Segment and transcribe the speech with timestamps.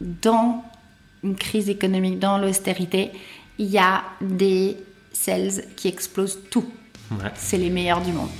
[0.00, 0.64] dans
[1.22, 3.10] une crise économique, dans l'austérité,
[3.58, 4.76] il y a des
[5.12, 6.68] sales qui explosent tout.
[7.34, 8.30] C'est les meilleurs du monde.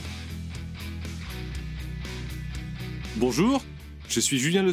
[3.16, 3.62] Bonjour,
[4.08, 4.72] je suis Julien Le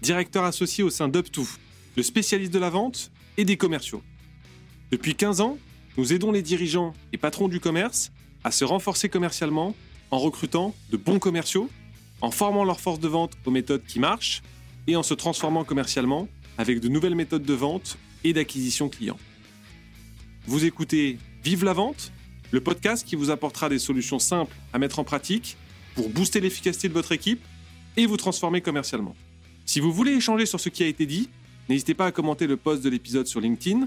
[0.00, 1.46] directeur associé au sein d'Up2,
[1.96, 4.02] le spécialiste de la vente et des commerciaux.
[4.90, 5.58] Depuis 15 ans,
[5.98, 8.12] nous aidons les dirigeants et patrons du commerce
[8.44, 9.74] à se renforcer commercialement
[10.10, 11.68] en recrutant de bons commerciaux,
[12.22, 14.42] en formant leur force de vente aux méthodes qui marchent
[14.90, 16.28] et en se transformant commercialement
[16.58, 19.18] avec de nouvelles méthodes de vente et d'acquisition client.
[20.46, 22.12] Vous écoutez Vive la vente,
[22.50, 25.56] le podcast qui vous apportera des solutions simples à mettre en pratique
[25.94, 27.40] pour booster l'efficacité de votre équipe
[27.96, 29.14] et vous transformer commercialement.
[29.64, 31.28] Si vous voulez échanger sur ce qui a été dit,
[31.68, 33.86] n'hésitez pas à commenter le post de l'épisode sur LinkedIn.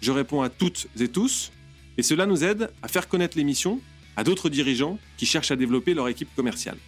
[0.00, 1.52] Je réponds à toutes et tous
[1.98, 3.80] et cela nous aide à faire connaître l'émission
[4.16, 6.78] à d'autres dirigeants qui cherchent à développer leur équipe commerciale.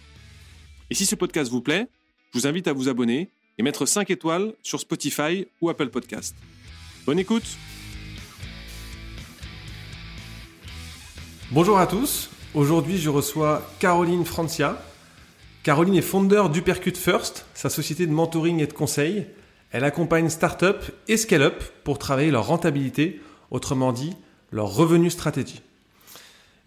[0.89, 1.87] Et si ce podcast vous plaît,
[2.33, 6.35] je vous invite à vous abonner et mettre 5 étoiles sur Spotify ou Apple Podcast.
[7.05, 7.45] Bonne écoute
[11.51, 14.81] Bonjour à tous, aujourd'hui je reçois Caroline Francia.
[15.63, 19.25] Caroline est fondeur d'Upercut First, sa société de mentoring et de conseil.
[19.71, 24.15] Elle accompagne start-up et scale-up pour travailler leur rentabilité, autrement dit
[24.51, 25.61] leur revenu stratégie.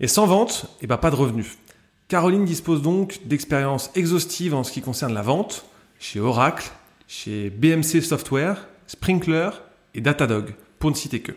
[0.00, 1.56] Et sans vente, eh ben pas de revenus.
[2.08, 5.64] Caroline dispose donc d'expériences exhaustives en ce qui concerne la vente,
[6.04, 6.70] chez Oracle,
[7.08, 9.48] chez BMC Software, Sprinkler
[9.94, 11.32] et Datadog, pour ne citer que.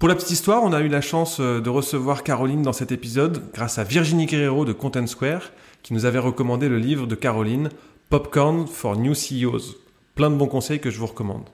[0.00, 2.90] Pour la petite histoire, on a eu la chance euh, de recevoir Caroline dans cet
[2.90, 5.52] épisode grâce à Virginie Guerrero de Content Square,
[5.84, 7.68] qui nous avait recommandé le livre de Caroline,
[8.10, 9.76] Popcorn for New CEOs.
[10.16, 11.44] Plein de bons conseils que je vous recommande.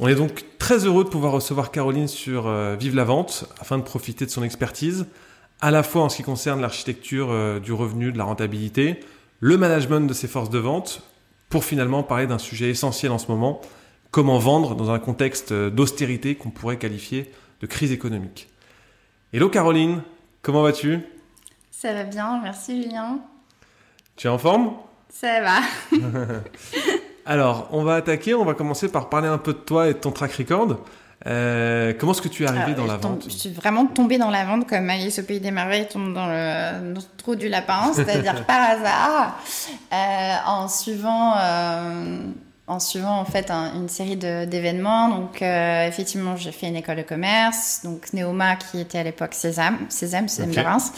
[0.00, 3.78] On est donc très heureux de pouvoir recevoir Caroline sur euh, Vive la Vente afin
[3.78, 5.06] de profiter de son expertise,
[5.62, 9.00] à la fois en ce qui concerne l'architecture euh, du revenu, de la rentabilité,
[9.40, 11.02] le management de ses forces de vente,
[11.48, 13.60] pour finalement parler d'un sujet essentiel en ce moment,
[14.10, 18.48] comment vendre dans un contexte euh, d'austérité qu'on pourrait qualifier de crise économique.
[19.32, 20.02] Hello Caroline,
[20.42, 21.00] comment vas-tu?
[21.70, 23.20] Ça va bien, merci Julien.
[24.16, 24.72] Tu es en forme?
[25.08, 25.60] Ça va.
[27.26, 29.98] Alors, on va attaquer, on va commencer par parler un peu de toi et de
[29.98, 30.78] ton track record.
[31.26, 34.30] Euh, comment est-ce que tu es arrivé dans la vente Je suis vraiment tombée dans
[34.30, 38.44] la vente comme Alice au Pays des Merveilles tombe dans le, trou du lapin, c'est-à-dire
[38.46, 39.38] par hasard,
[39.92, 41.34] euh, en suivant...
[41.36, 42.18] Euh,
[42.70, 45.08] en suivant en fait une série d'événements.
[45.08, 49.78] Donc effectivement, j'ai fait une école de commerce, donc Neoma qui était à l'époque Sésame,
[49.88, 50.92] Sésame, Sésame de Reims,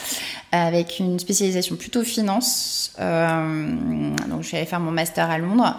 [0.50, 2.92] avec une spécialisation plutôt finance.
[2.98, 5.76] donc je suis allée faire mon master à Londres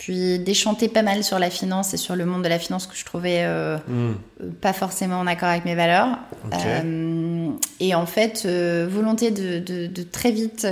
[0.00, 2.96] puis déchanter pas mal sur la finance et sur le monde de la finance que
[2.96, 4.14] je trouvais euh, hmm.
[4.62, 6.18] pas forcément en accord avec mes valeurs.
[6.54, 7.50] Euh,
[7.80, 10.66] et en fait, euh, volonté de, très vite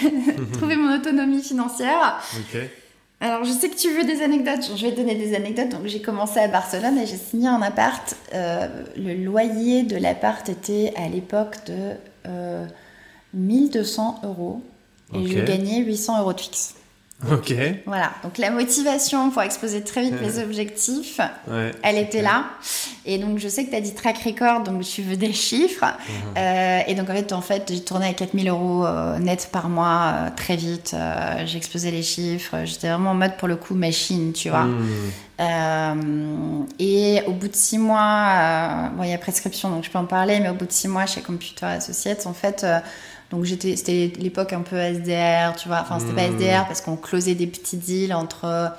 [0.52, 2.22] trouver mon autonomie financière.
[3.22, 5.70] Alors, je sais que tu veux des anecdotes, je vais te donner des anecdotes.
[5.70, 8.14] Donc, j'ai commencé à Barcelone et j'ai signé un appart.
[8.34, 12.28] le loyer de l'appart était à l'époque de
[13.32, 14.60] 1200 euros
[15.14, 16.74] et je gagnais 800 euros de fixe.
[17.32, 17.54] Ok.
[17.86, 18.12] Voilà.
[18.22, 21.20] Donc la motivation pour exposer très vite mes objectifs,
[21.82, 22.44] elle était là.
[23.06, 25.84] Et donc je sais que tu as dit track record, donc tu veux des chiffres.
[25.84, 26.34] Mhm.
[26.38, 29.68] Euh, et donc en fait, en fait j'ai tourné à 4000 euros euh, net par
[29.68, 30.96] mois euh, très vite.
[31.44, 32.56] j'ai exposé les chiffres.
[32.64, 34.64] J'étais vraiment en mode pour le coup machine, tu vois.
[34.64, 36.66] Mhm.
[36.78, 40.06] et au bout de six mois, bon, il y a prescription, donc je peux en
[40.06, 42.64] parler, mais au bout de six mois chez Computer Associates, en fait
[43.30, 45.80] donc j'étais, c'était l'époque un peu SDR, tu vois.
[45.80, 46.26] Enfin, c'était pas.
[46.26, 48.72] SDR parce qu'on closait des petits deals entre.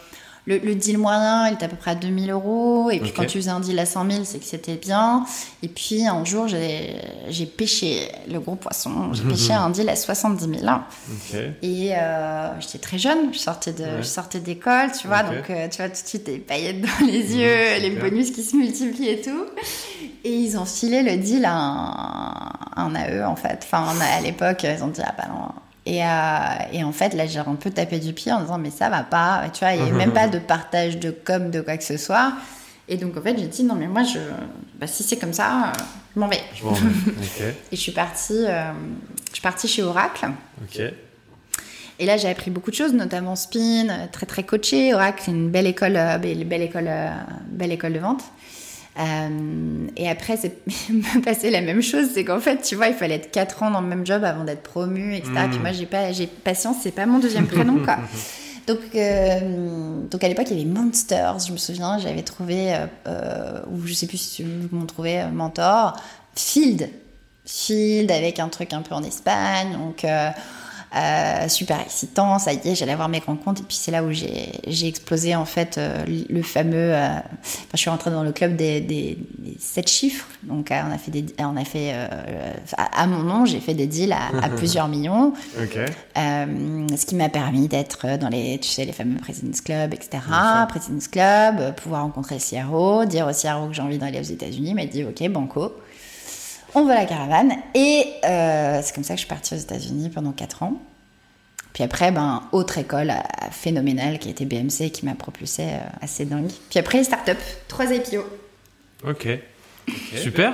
[0.48, 2.92] Le, deal moyen, il était à peu près à 2000 euros.
[2.92, 5.26] Et puis quand tu faisais un deal à 100 000, c'est que c'était bien.
[5.64, 9.12] Et puis un jour, j'ai, pêché le gros poisson.
[9.14, 10.72] J'ai pêché un deal à 70 000.
[11.64, 13.34] Et euh, j'étais très jeune.
[13.34, 15.24] Je sortais, de, je sortais d'école, tu vois.
[15.24, 18.44] Donc euh, tu vois tout de suite des paillettes dans les yeux, les bonus qui
[18.44, 19.46] se multiplient et tout.
[20.24, 21.56] Et ils ont filé le deal à
[22.76, 23.60] un, AE, en fait.
[23.64, 25.50] Enfin, à l'époque, ils ont dit, ah bah non.
[25.86, 26.08] Et, euh,
[26.74, 29.04] et en fait, là, j'ai un peu tapé du pied en disant, mais ça va
[29.04, 29.44] pas.
[29.54, 31.98] Tu vois, il n'y a même pas de partage de com, de quoi que ce
[31.98, 32.34] soit.
[32.88, 34.20] Et donc, en fait, j'ai dit, non, mais moi, je,
[34.80, 35.74] bah, si c'est comme ça,
[36.16, 36.42] je m'en vais.
[37.72, 38.72] et je suis partie, euh,
[39.30, 40.28] je suis partie chez Oracle.
[41.98, 44.94] Et là, j'ai appris beaucoup de choses, notamment Spin, très très coaché.
[44.94, 46.90] Oracle, c'est une belle école, euh, belle école,
[47.48, 48.24] belle école de vente.
[48.98, 50.58] Euh, et après, c'est
[51.24, 53.82] passé la même chose, c'est qu'en fait, tu vois, il fallait être 4 ans dans
[53.82, 55.32] le même job avant d'être promu, etc.
[55.50, 55.62] Puis hmm.
[55.62, 57.98] moi, j'ai pas, j'ai patience, c'est pas mon deuxième prénom, quoi.
[58.68, 62.76] Donc, euh, donc à l'époque, il y avait Monsters, je me souviens, j'avais trouvé,
[63.06, 66.02] euh, ou je sais plus si m'ont trouvé, Mentor,
[66.36, 66.90] Field.
[67.46, 70.04] Field avec un truc un peu en Espagne, donc
[70.96, 73.60] Euh, super excitant, ça y est, j'allais avoir mes grands comptes.
[73.60, 76.94] Et puis c'est là où j'ai explosé en fait euh, le fameux.
[76.94, 77.20] Euh,
[77.74, 79.18] je suis rentrée dans le club des, des,
[79.60, 80.28] 7 chiffres.
[80.44, 81.94] Donc on a fait des, on a fait
[82.78, 85.34] à, mon nom, j'ai fait des deals à, plusieurs millions.
[86.16, 90.24] ce qui m'a permis d'être dans les, tu sais, les fameux President's Club, etc.
[90.70, 94.74] President's Club, pouvoir rencontrer le CRO, dire au CRO que j'ai envie d'aller aux États-Unis,
[94.74, 95.74] m'a dit ok banco
[96.76, 97.54] on va à la caravane.
[97.74, 100.82] Et euh, c'est comme ça que je suis partie aux États-Unis pendant 4 ans.
[101.74, 106.26] Puis après, ben, autre école euh, phénoménale qui était BMC qui m'a propulsé euh, assez
[106.26, 106.52] dingue.
[106.70, 107.38] Puis après, start-up,
[107.68, 108.24] 3 IPO.
[109.08, 109.28] Ok.
[110.16, 110.54] Super.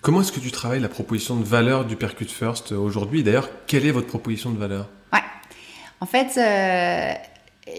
[0.00, 3.22] comment est-ce que tu travailles la proposition de valeur du Percute First aujourd'hui?
[3.22, 4.88] D'ailleurs, quelle est votre proposition de valeur?
[5.12, 5.20] Ouais.
[6.00, 6.38] En fait,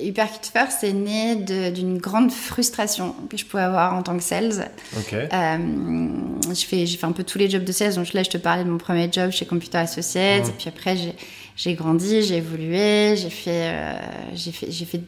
[0.01, 1.36] Hypercute First est né
[1.71, 4.69] d'une grande frustration que je pouvais avoir en tant que sales.
[5.13, 5.57] Euh,
[6.47, 7.95] je fais, j'ai fait un peu tous les jobs de sales.
[7.95, 10.47] Donc là, je te parlais de mon premier job chez Computer Associates.
[10.47, 10.97] Et puis après,
[11.56, 13.94] j'ai grandi, j'ai évolué, j'ai fait, euh,
[14.33, 15.01] j'ai fait, j'ai fait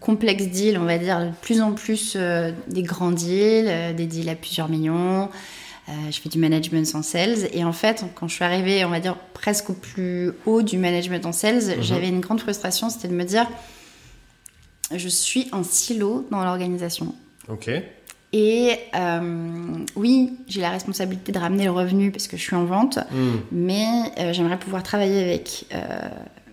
[0.00, 4.28] complexe deals, on va dire, de plus en plus euh, des grands deals, des deals
[4.28, 5.28] à plusieurs millions.
[5.88, 7.48] je fais du management en sales.
[7.52, 10.78] Et en fait, quand je suis arrivée, on va dire, presque au plus haut du
[10.78, 11.82] management en sales, mhm.
[11.82, 13.46] j'avais une grande frustration, c'était de me dire
[14.96, 17.14] je suis un silo dans l'organisation.
[17.48, 17.70] Ok.
[18.32, 19.20] Et euh,
[19.94, 23.36] oui, j'ai la responsabilité de ramener le revenu parce que je suis en vente, hmm.
[23.52, 23.86] mais
[24.18, 25.84] euh, j'aimerais pouvoir travailler avec euh,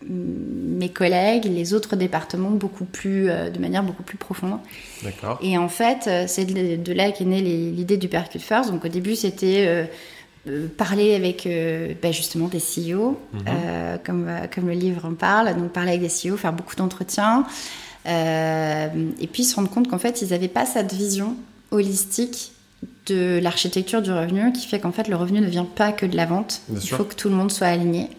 [0.10, 4.60] mes collègues, les autres départements, beaucoup plus, de manière beaucoup plus profonde.
[5.04, 5.40] D'accord.
[5.42, 8.72] Et en fait, c'est de, là qu'est née l'idée du Percute First.
[8.72, 9.90] Donc au début, c'était
[10.78, 11.48] parler avec
[12.02, 14.00] bah, justement des CEO, mhm.
[14.06, 17.46] comme, comme le livre en parle, donc parler avec des CEO, faire beaucoup d'entretiens.
[18.10, 18.88] Euh,
[19.20, 21.36] et puis se rendre compte qu'en fait, ils n'avaient pas cette vision
[21.72, 22.52] holistique
[23.08, 26.16] de l'architecture du revenu qui fait qu'en fait, le revenu ne vient pas que de
[26.16, 26.62] la vente.
[26.70, 28.10] Il faut que tout le monde soit aligné.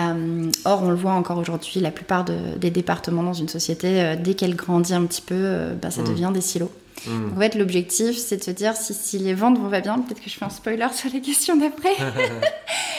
[0.00, 4.16] Euh, or, on le voit encore aujourd'hui, la plupart des départements dans une société, euh,
[4.18, 6.08] dès qu'elle grandit un petit peu, bah, ça hmm.
[6.08, 6.72] devient des silos.
[7.06, 7.32] Hmm.
[7.36, 10.22] En fait, l'objectif, c'est de se dire si, si les ventes vont pas bien, peut-être
[10.22, 11.94] que je fais un spoiler sur les questions d'après.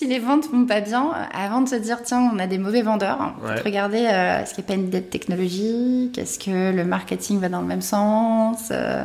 [0.00, 2.80] si les ventes vont pas bien, avant de se dire tiens, on a des mauvais
[2.80, 7.38] vendeurs, regarder euh, est-ce qu'il n'y a pas une dette technologique, est-ce que le marketing
[7.38, 8.68] va dans le même sens.
[8.70, 9.04] Euh,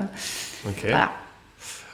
[0.65, 0.85] ok.
[0.87, 1.11] Voilà.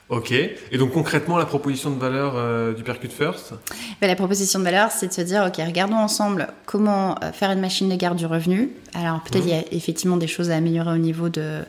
[0.10, 0.32] Ok.
[0.32, 3.56] Et donc concrètement, la proposition de valeur euh, du Percute First?
[4.02, 7.62] Ben, La proposition de valeur, c'est de se dire, ok, regardons ensemble comment faire une
[7.62, 8.70] machine de garde du revenu.
[8.94, 9.50] Alors peut-être mmh.
[9.50, 11.62] il y a effectivement des choses à améliorer au niveau de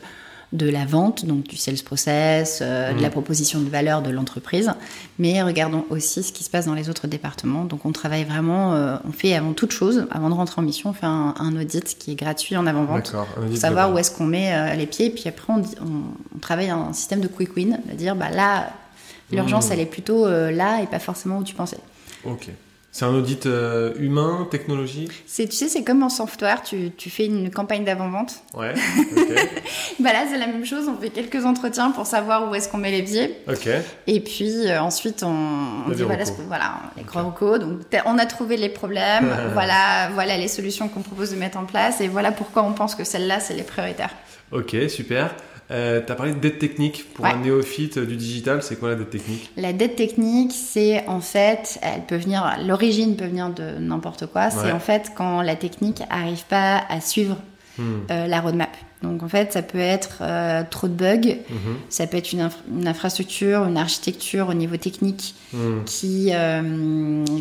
[0.53, 3.11] de la vente, donc du sales process, euh, de la mm.
[3.11, 4.71] proposition de valeur de l'entreprise,
[5.17, 7.65] mais regardons aussi ce qui se passe dans les autres départements.
[7.65, 10.91] Donc on travaille vraiment, euh, on fait avant toute chose, avant de rentrer en mission,
[10.91, 14.53] on fait un, audit qui est gratuit en avant-vente pour savoir où est-ce qu'on met
[14.53, 18.29] euh, les pieds, puis après on, travaille un système de quick win, de dire bah
[18.29, 18.69] là
[19.31, 19.71] l'urgence mm.
[19.73, 21.79] elle est plutôt là et pas forcément où tu pensais.
[22.25, 22.49] Ok.
[22.93, 27.09] C'est un audit euh, humain, technologique c'est, Tu sais, c'est comme en software, tu, tu
[27.09, 28.43] fais une campagne d'avant-vente.
[28.53, 28.75] Ouais,
[29.99, 32.77] bah là, c'est la même chose, on fait quelques entretiens pour savoir où est-ce qu'on
[32.77, 33.35] met les pieds.
[33.49, 33.67] Ok.
[34.05, 37.65] Et puis euh, ensuite, on, dit voilà, voilà, les gros okay.
[37.65, 41.65] Donc, on a trouvé les problèmes, voilà, voilà les solutions qu'on propose de mettre en
[41.65, 44.13] place, et voilà pourquoi on pense que celles-là, c'est les prioritaires.
[44.53, 45.35] Ok, super.
[45.71, 47.05] Euh, tu as parlé de dette technique.
[47.13, 49.51] Pour un néophyte du digital, c'est quoi la dette technique?
[49.57, 54.49] La dette technique, c'est en fait, elle peut venir, l'origine peut venir de n'importe quoi.
[54.49, 57.37] C'est en fait quand la technique n'arrive pas à suivre
[57.77, 57.83] hmm.
[58.11, 58.75] euh, la roadmap.
[59.01, 61.75] Donc en fait, ça peut être euh, trop de bugs, mhm.
[61.89, 62.49] ça peut être une,
[62.87, 65.83] infrastructure, une architecture au niveau technique hmm.
[65.85, 66.31] qui,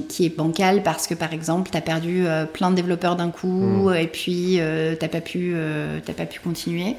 [0.09, 3.91] qui est bancale parce que par exemple, tu as perdu plein de développeurs d'un coup
[3.91, 3.95] hmm.
[3.95, 4.59] et puis tu
[5.01, 5.55] n'as pas, pu,
[6.05, 6.97] pas pu continuer.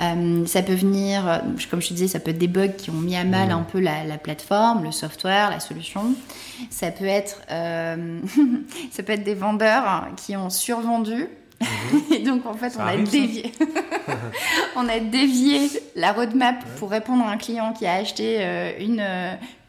[0.00, 1.38] Euh, ça peut venir, euh,
[1.70, 3.62] comme je te disais, ça peut être des bugs qui ont mis à mal un
[3.62, 6.14] peu la, plateforme, le software, la solution.
[6.70, 8.20] Ça peut être, euh,
[8.90, 11.28] ça peut être des vendeurs qui ont survendu.
[11.60, 12.12] Mhm.
[12.12, 13.52] Et donc en fait, on a dévié,
[14.76, 19.02] on a dévié la roadmap pour répondre à un client qui a acheté une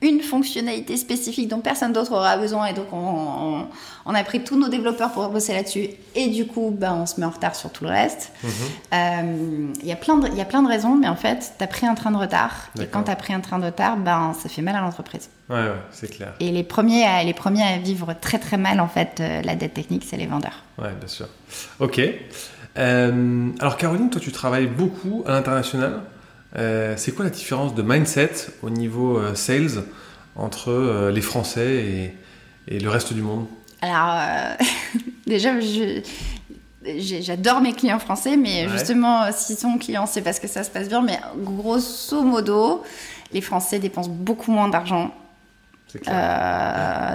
[0.02, 3.66] une fonctionnalité spécifique dont personne d'autre aura besoin et donc on,
[4.14, 7.26] a pris tous nos développeurs pour bosser là-dessus et du coup ben, on se met
[7.26, 8.32] en retard sur tout le reste.
[8.44, 8.50] Mhm.
[8.94, 11.64] Euh, il y, a plein de, y a plein de raisons mais en fait tu
[11.64, 13.98] as pris un train de retard et quand tu as pris un train de retard
[13.98, 15.30] ben, ça fait mal à l'entreprise.
[15.50, 16.34] Ouais, ouais c'est clair.
[16.40, 19.56] Et les premiers, à, les premiers à vivre très très mal en fait euh, la
[19.56, 20.64] dette technique c'est les vendeurs.
[20.78, 21.28] Ouais bien sûr.
[21.80, 22.00] Ok.
[22.78, 26.02] Euh, alors Caroline, toi tu travailles beaucoup à l'international?
[26.56, 29.84] Euh, c'est quoi la différence de mindset au niveau euh, sales
[30.36, 32.14] entre euh, les Français
[32.68, 33.46] et, le reste du monde?
[33.82, 34.22] Alors,
[35.28, 35.54] déjà,
[36.98, 40.90] j'adore mes clients français, mais justement, s'ils sont clients, c'est parce que ça se passe
[40.90, 41.02] bien.
[41.02, 42.84] Mais grosso modo,
[43.32, 45.14] les Français dépensent beaucoup moins d'argent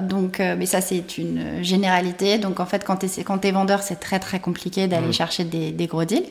[0.03, 2.39] donc, mais ça c'est une généralité.
[2.39, 5.13] Donc en fait, quand tu es, vendeur, c'est très très compliqué d'aller mm.
[5.13, 6.25] chercher des, des, gros deals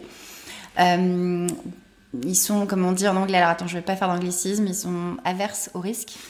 [2.24, 5.18] ils sont, comment dire en anglais, alors attends, je vais pas faire d'anglicisme, ils sont
[5.24, 6.18] averses au risque.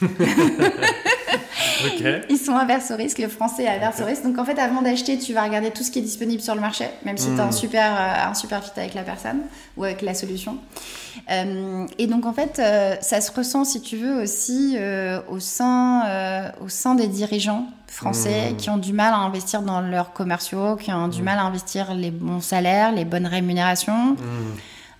[2.30, 4.22] Ils sont averses au risque, le français est averse au risque.
[4.22, 6.60] Donc en fait, avant d'acheter, tu vas regarder tout ce qui est disponible sur le
[6.60, 7.52] marché, même si tu as un hmm.
[7.52, 9.40] super, euh, un super fit avec la personne
[9.76, 10.58] ou avec la solution.
[11.30, 14.76] Euh, et donc en fait, euh, ça se ressent, si tu veux, aussi
[15.28, 18.56] au, sein, au sein des dirigeants français hmm.
[18.56, 21.24] qui ont du mal à investir dans leurs commerciaux, qui ont du hmm.
[21.24, 24.16] mal à investir les bons salaires, les bonnes rémunérations.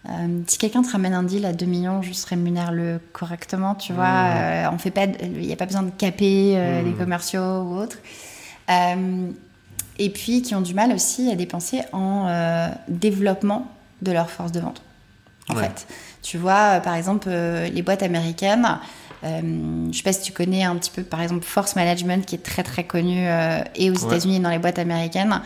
[0.09, 4.06] Euh, si quelqu'un te ramène un deal à 2 millions, juste rémunère-le correctement, tu vois.
[4.06, 4.37] Mmh.
[4.37, 6.85] Euh, on fait pas, il n'y a pas besoin de caper euh, mmh.
[6.87, 7.99] les commerciaux ou autres.
[9.99, 14.61] et puis qui ont du mal aussi à dépenser en développement de leur force de
[14.61, 14.82] vente.
[15.49, 15.87] En fait,
[16.23, 18.78] tu vois, par exemple, les boîtes américaines.
[19.23, 22.37] je ne sais pas si tu connais un petit peu, par exemple, Force Management, qui
[22.37, 23.26] est très très connu
[23.76, 25.42] et aux États-Unis et dans les boîtes américaines.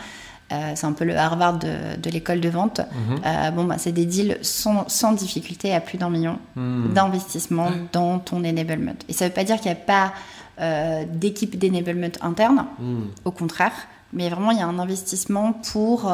[0.51, 2.79] Euh, c'est un peu le Harvard de, l'école de vente.
[2.79, 3.19] Mhm.
[3.25, 6.93] Euh, bon, bah, c'est des deals sans, sans, difficulté à plus d'un million mhm.
[6.93, 8.93] d'investissement dans ton enablement.
[9.09, 10.13] Et ça ne veut pas dire qu'il n'y a pas
[10.61, 13.07] euh, d'équipe d'enablement interne, mhm.
[13.25, 13.73] au contraire,
[14.13, 16.11] mais vraiment il y a un investissement pour,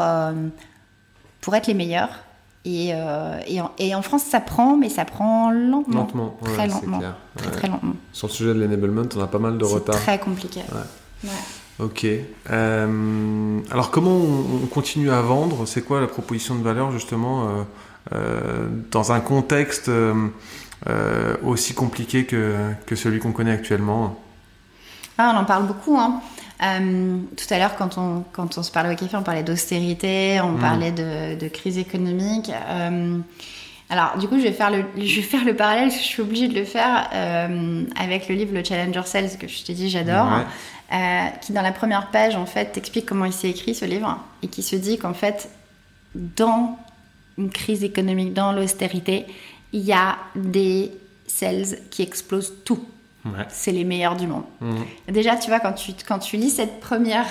[1.41, 2.23] pour être les meilleurs.
[2.65, 5.99] Et, et, en, et, en, France, ça prend, mais ça prend lentement.
[5.99, 7.01] Lentement, très lentement.
[7.35, 7.95] Très, très lentement.
[8.13, 9.95] Sur le sujet de l'enablement, on a pas mal de retard.
[9.95, 10.61] Très compliqué.
[10.71, 11.29] Ouais.
[11.79, 12.05] Ok.
[12.51, 15.65] Euh, alors comment on, continue à vendre?
[15.65, 17.63] C'est quoi la proposition de valeur justement euh,
[18.13, 19.89] euh, dans un contexte
[21.43, 24.19] aussi compliqué que, que celui qu'on connaît actuellement?
[25.17, 25.97] Ah, On en parle beaucoup.
[25.97, 26.21] Hein.
[26.59, 30.51] tout à l'heure, quand on, quand on se parlait au café, on parlait d'austérité, on
[30.51, 30.59] mmh.
[30.59, 32.51] parlait de, de, crise économique.
[33.89, 36.47] alors, du coup, je vais, faire le, je vais faire le parallèle, je suis obligée
[36.47, 37.09] de le faire
[37.95, 40.27] avec le livre Le Challenger Sales, que je t'ai dit, j'adore.
[40.91, 44.19] Euh, qui dans la première page en fait t'explique comment il s'est écrit ce livre
[44.43, 45.49] et qui se dit qu'en fait
[46.13, 46.77] dans
[47.37, 49.25] une crise économique, dans l'austérité,
[49.71, 50.91] il y a des
[51.25, 52.85] sales qui explosent tout.
[53.47, 54.43] C'est les meilleurs du monde.
[54.59, 54.83] Mhm.
[55.07, 57.25] Déjà, tu vois, quand tu, quand tu lis cette première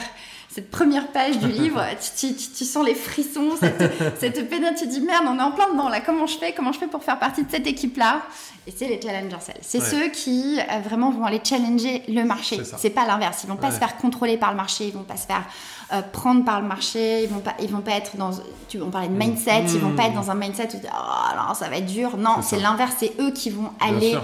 [0.55, 1.83] cette première page du livre,
[2.19, 3.91] tu, sens les frissons, cette,
[4.21, 6.73] cette peine, tu dis merde, on est en plein dedans là, comment je fais Comment
[6.73, 8.23] je fais pour faire partie de cette équipe-là?
[8.67, 9.57] Et c'est les Challenger Cells.
[9.63, 12.61] C'est ceux qui euh, vraiment vont aller challenger le marché.
[12.77, 13.41] C'est pas l'inverse.
[13.43, 15.45] Ils vont pas se faire contrôler par le marché, ils vont pas se faire
[15.93, 18.31] euh, prendre par le marché, ils vont pas, ils vont pas être dans,
[18.69, 21.55] tu, on parlait de mindset, ils vont pas être dans un mindset où oh non,
[21.55, 22.17] ça va être dur.
[22.19, 24.17] Non, c'est l'inverse, c'est eux qui vont aller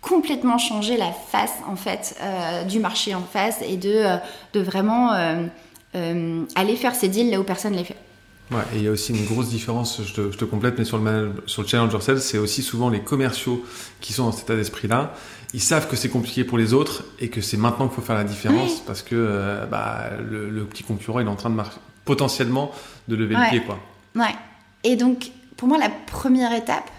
[0.00, 4.16] complètement changer la face en fait euh, du marché en face et de,
[4.52, 5.46] de vraiment euh,
[5.94, 7.96] aller faire ces deals là où personne ne les fait.
[8.50, 11.32] Ouais, et il y a aussi une grosse différence, je te, complète, mais sur le,
[11.44, 13.62] sur le Challenger Sales, c'est aussi souvent les commerciaux
[14.00, 15.12] qui sont dans cet état d'esprit-là.
[15.52, 18.16] Ils savent que c'est compliqué pour les autres et que c'est maintenant qu'il faut faire
[18.16, 21.60] la différence parce que euh, bah, le, petit concurrent il est en train de
[22.04, 22.72] potentiellement
[23.08, 23.62] de lever le pied.
[23.62, 23.78] Quoi.
[24.14, 24.34] Ouais.
[24.84, 26.90] Et donc, pour moi, la première étape,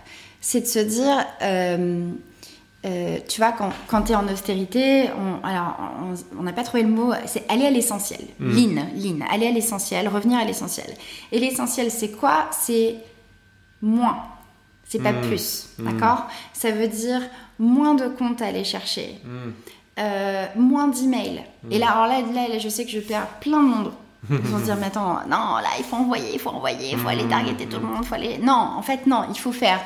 [0.41, 2.09] c'est de se dire, euh,
[2.85, 5.75] euh, tu vois, quand, quand tu es en austérité, on, alors
[6.37, 8.21] on n'a pas trouvé le mot, c'est aller à l'essentiel.
[8.39, 8.51] Mm.
[8.51, 10.87] Lean, lean, aller à l'essentiel, revenir à l'essentiel.
[11.31, 12.47] Et l'essentiel, c'est quoi?
[12.51, 12.95] C'est
[13.81, 14.19] moins.
[14.87, 15.21] C'est pas mm.
[15.21, 15.91] plus, mm.
[15.91, 16.27] d'accord?
[16.53, 17.21] Ça veut dire
[17.59, 19.19] moins de comptes à aller chercher,
[19.99, 21.43] euh, moins d'emails.
[21.69, 23.91] Et là, alors là, là, je sais que je perds plein de monde.
[24.29, 26.97] Ils vont se dire, mais attends, non, là, il faut envoyer, il faut envoyer, il
[26.97, 28.37] faut aller targeter tout le monde, il faut aller...
[28.37, 29.79] Non, en fait, non, il faut faire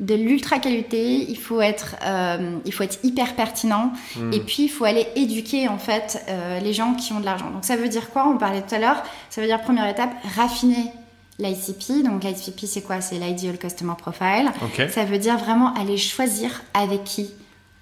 [0.00, 4.32] de l'ultra qualité, il faut être, euh, il faut être hyper pertinent hmm.
[4.32, 7.50] et puis il faut aller éduquer en fait euh, les gens qui ont de l'argent.
[7.50, 8.26] Donc ça veut dire quoi?
[8.26, 9.02] On parlait tout à l'heure.
[9.28, 10.90] Ça veut dire première étape, raffiner
[11.38, 12.02] l'ICP.
[12.02, 13.02] Donc l'ICP c'est quoi?
[13.02, 14.50] C'est l'Ideal Customer Profile.
[14.90, 17.30] Ça veut dire vraiment aller choisir avec qui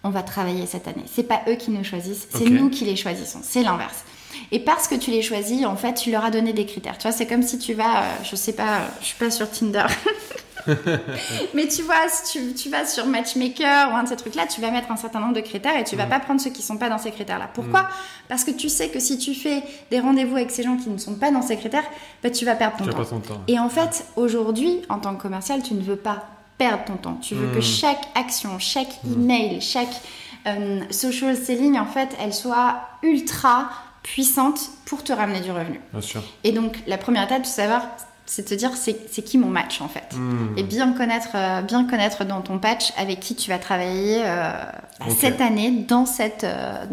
[0.02, 1.04] on va travailler cette année.
[1.06, 3.40] C'est pas eux qui nous choisissent, c'est nous qui les choisissons.
[3.42, 4.04] C'est l'inverse.
[4.52, 6.96] Et parce que tu les choisis, en fait, tu leur as donné des critères.
[6.98, 9.50] Tu vois, c'est comme si tu vas, euh, je sais pas, je suis pas sur
[9.50, 9.86] Tinder.
[11.54, 14.70] Mais tu vois, si tu, vas sur Matchmaker ou un de ces trucs-là, tu vas
[14.70, 16.88] mettre un certain nombre de critères et tu vas pas prendre ceux qui sont pas
[16.88, 17.48] dans ces critères-là.
[17.52, 17.88] Pourquoi.
[18.28, 20.98] Parce que tu sais que si tu fais des rendez-vous avec ces gens qui ne
[20.98, 21.84] sont pas dans ces critères,
[22.22, 23.42] bah, tu vas perdre ton, temps.
[23.48, 26.26] Et en fait, aujourd'hui, en tant que commercial, tu ne veux pas
[26.58, 27.18] perdre ton temps.
[27.22, 27.62] Tu veux que mm.
[27.62, 29.12] chaque action, chaque mm.
[29.12, 30.00] email, chaque
[30.46, 33.70] euh, social selling, en fait, elle soit ultra
[34.02, 35.80] puissante pour te ramener du revenu.
[35.92, 36.22] Bien sûr.
[36.44, 37.82] Et donc, la première étape, c'est savoir
[38.28, 40.14] c'est de te dire c'est qui mon match en fait.
[40.14, 40.56] Hmm.
[40.58, 44.52] Et bien connaître, euh, bien connaître dans ton patch avec qui tu vas travailler euh,
[45.00, 46.84] bah, cette année dans cette, euh,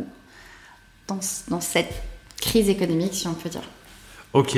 [1.10, 1.94] dans, dans, cette
[2.40, 3.64] crise économique, si on peut dire.
[4.32, 4.58] Ok.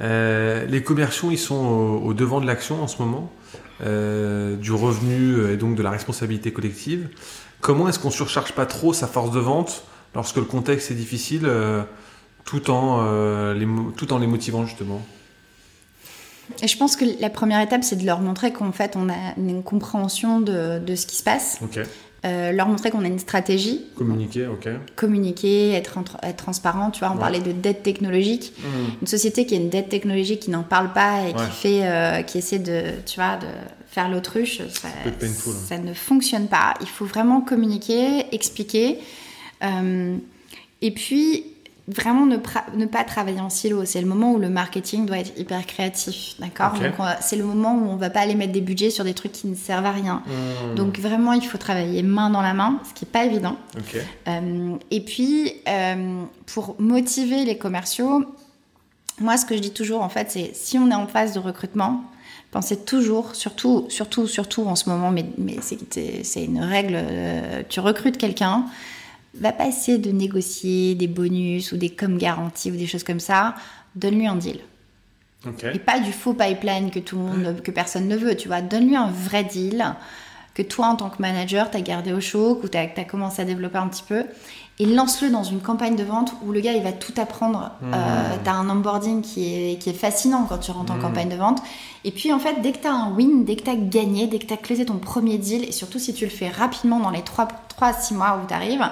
[0.00, 3.30] les commerciaux, ils sont au, devant de l'action en ce moment,
[3.80, 7.08] du revenu et donc de la responsabilité collective.
[7.60, 9.84] Comment est-ce qu'on surcharge pas trop sa force de vente
[10.16, 11.48] lorsque le contexte est difficile,
[12.44, 15.00] tout, en, les, tout en les motivant justement?
[16.62, 19.34] Et je pense que la première étape, c'est de leur montrer qu'en fait, on a
[19.36, 21.60] une compréhension de, de ce qui se passe.
[22.24, 23.84] Euh, leur montrer qu'on a une stratégie.
[23.96, 24.68] Communiquer, ok.
[24.94, 26.92] Communiquer, être, être transparent.
[26.92, 28.52] Tu vois, on parlait de dette technologique.
[28.58, 28.62] Mmh.
[29.00, 32.22] Une société qui a une dette technologique qui n'en parle pas et qui fait, euh,
[32.22, 33.48] qui essaie de, tu vois, de
[33.88, 35.28] faire l'autruche, ça, hein.
[35.66, 36.74] ça, ne fonctionne pas.
[36.80, 39.00] Il faut vraiment communiquer, expliquer.
[39.64, 40.16] Euh,
[40.80, 41.44] et puis,
[41.92, 42.36] vraiment ne,
[42.76, 43.84] ne, pas travailler en silo.
[43.84, 46.74] C'est le moment où le marketing doit être hyper créatif, d'accord?
[47.20, 49.46] C'est le moment où on va pas aller mettre des budgets sur des trucs qui
[49.46, 50.22] ne servent à rien.
[50.26, 50.74] Hmm.
[50.74, 53.56] Donc vraiment, il faut travailler main dans la main, ce qui est pas évident.
[54.28, 58.24] Euh, et puis, euh, pour motiver les commerciaux,
[59.20, 61.38] moi, ce que je dis toujours, en fait, c'est si on est en phase de
[61.38, 62.04] recrutement,
[62.50, 67.80] pensez toujours, surtout, surtout, surtout en ce moment, mais, mais c'est une règle, euh, tu
[67.80, 68.66] recrutes quelqu'un,
[69.34, 73.20] va pas essayer de négocier des bonus ou des comme garanties ou des choses comme
[73.20, 73.54] ça.
[73.96, 74.60] Donne-lui un deal.
[75.74, 78.60] Et pas du faux pipeline que tout le monde, que personne ne veut, tu vois.
[78.60, 79.94] Donne-lui un vrai deal
[80.54, 83.42] que toi, en tant que manager, tu as gardé au chaud, ou tu as, commencé
[83.42, 84.24] à développer un petit peu.
[84.78, 87.72] Et lance-le dans une campagne de vente où le gars, il va tout apprendre.
[87.80, 87.92] Hmm.
[87.94, 91.02] Euh, tu as un onboarding qui est, qui est fascinant quand tu rentres en hmm.
[91.02, 91.62] campagne de vente.
[92.04, 94.26] Et puis, en fait, dès que tu as un win, dès que tu as gagné,
[94.26, 97.00] dès que tu as closé ton premier deal, et surtout si tu le fais rapidement
[97.00, 97.48] dans les 3
[97.80, 98.84] à 6 mois où tu arrives,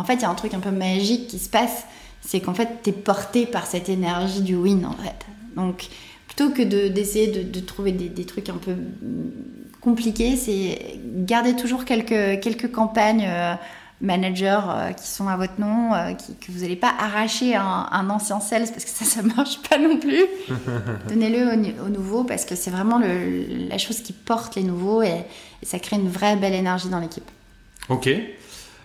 [0.00, 1.84] en fait, il y a un truc un peu magique qui se passe,
[2.22, 5.26] c'est qu'en fait, tu es porté par cette énergie du win, en fait.
[5.56, 5.88] Donc,
[6.26, 8.72] plutôt que d'essayer de, trouver des, trucs un peu
[9.82, 13.54] compliqués, c'est garder toujours quelques, quelques campagnes euh,
[14.00, 18.40] managers euh, qui sont à votre nom, euh, que vous n'allez pas arracher un, ancien
[18.40, 20.24] sales parce que ça, ça marche pas non plus.
[21.10, 25.26] Donnez-le au, nouveau parce que c'est vraiment la chose qui porte les nouveaux et,
[25.62, 27.30] et ça crée une vraie belle énergie dans l'équipe.
[27.90, 28.08] Ok.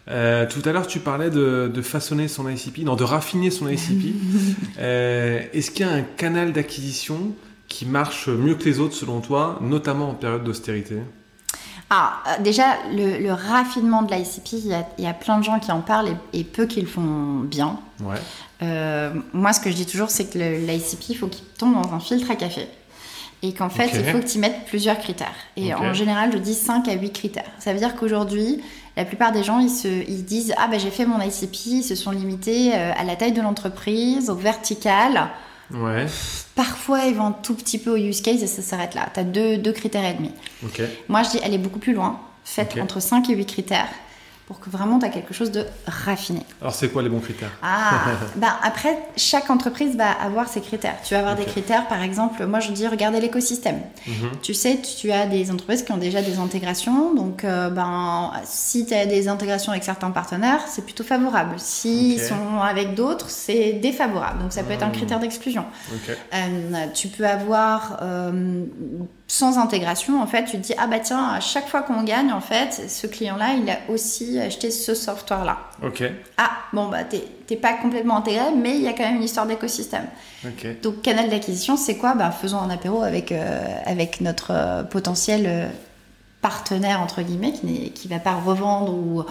[0.08, 4.14] Euh, tout à l'heure, tu parlais de, façonner son ICP, non, de raffiner son ICP.
[4.78, 7.32] Euh, est-ce qu'il y a un canal d'acquisition
[7.68, 10.98] qui marche mieux que les autres selon toi, notamment en période d'austérité?
[11.90, 15.82] Ah, euh, déjà, le, raffinement de l'ICP, il, y, a plein de gens qui en
[15.82, 17.80] parlent et, peu qui le font bien.
[18.62, 22.00] moi, ce que je dis toujours, c'est que l'ICP, il faut qu'il tombe dans un
[22.00, 22.68] filtre à café.
[23.44, 25.36] Et qu'en fait, il faut que tu mettes plusieurs critères.
[25.56, 27.52] Et en général, je dis 5 à 8 critères.
[27.60, 28.62] Ça veut dire qu'aujourd'hui,
[28.98, 31.84] la plupart des gens, ils, se, ils disent Ah, ben j'ai fait mon ICP, ils
[31.84, 35.28] se sont limités euh, à la taille de l'entreprise, au vertical.
[35.72, 36.06] Ouais.
[36.56, 39.10] Parfois, ils vont un tout petit peu au use case et ça s'arrête là.
[39.14, 40.32] Tu as deux, deux, critères et demi.
[41.10, 42.20] Moi, je dis Allez beaucoup plus loin.
[42.44, 43.90] Faites entre 5 et 8 critères
[44.48, 46.42] pour que vraiment tu as quelque chose de raffiné.
[46.62, 47.52] Alors c'est quoi les bons critères?
[47.64, 48.02] Ah,
[48.36, 50.98] bah après chaque entreprise va avoir ses critères.
[51.04, 53.82] Tu vas avoir des critères, par exemple, moi je dis regardez l'écosystème.
[54.06, 54.32] Mhm.
[54.44, 58.86] Tu sais, tu as des entreprises qui ont déjà des intégrations, donc euh, ben si
[58.86, 61.56] tu as des intégrations avec certains partenaires, c'est plutôt favorable.
[61.58, 64.44] S'ils sont avec d'autres, c'est défavorable.
[64.44, 64.92] Donc ça peut être un hmm.
[64.92, 65.66] critère d'exclusion.
[66.34, 68.64] Euh, tu peux avoir euh,
[69.28, 72.32] sans intégration, en fait, tu te dis ah bah tiens, à chaque fois qu'on gagne,
[72.32, 75.58] en fait, ce client-là, il a aussi acheté ce software-là.
[75.84, 76.04] Ok.
[76.38, 79.46] Ah bon bah t'es pas complètement intégré, mais il y a quand même une histoire
[79.46, 80.06] d'écosystème.
[80.84, 82.14] Donc canal d'acquisition, c'est quoi?
[82.14, 85.68] Bah faisons un apéro avec euh, avec notre euh, potentiel euh,
[86.42, 89.24] partenaire entre guillemets qui qui va pas revendre ou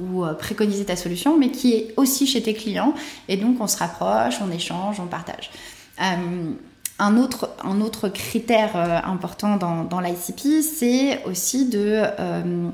[0.00, 2.94] ou préconiser ta solution, mais qui est aussi chez tes clients.
[3.28, 5.50] Et donc on se rapproche, on échange, on partage.
[6.98, 12.68] Un autre, un autre critère important dans, dans l'ICP, c'est aussi de, euh,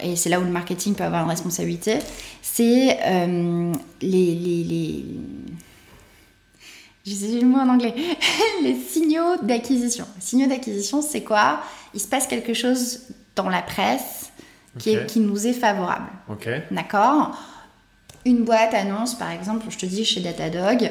[0.00, 1.98] et c'est là où le marketing peut avoir une responsabilité,
[2.42, 5.04] c'est euh, les, les, les
[7.40, 7.94] le mot en anglais,
[8.62, 10.06] les signaux d'acquisition.
[10.16, 11.60] Les signaux d'acquisition, c'est quoi?
[11.94, 13.00] Il se passe quelque chose
[13.34, 14.30] dans la presse
[14.78, 16.08] qui, est, qui nous est favorable.
[16.70, 17.36] D'accord?
[18.24, 20.88] Une boîte annonce, par exemple, je te dis chez Datadog, euh,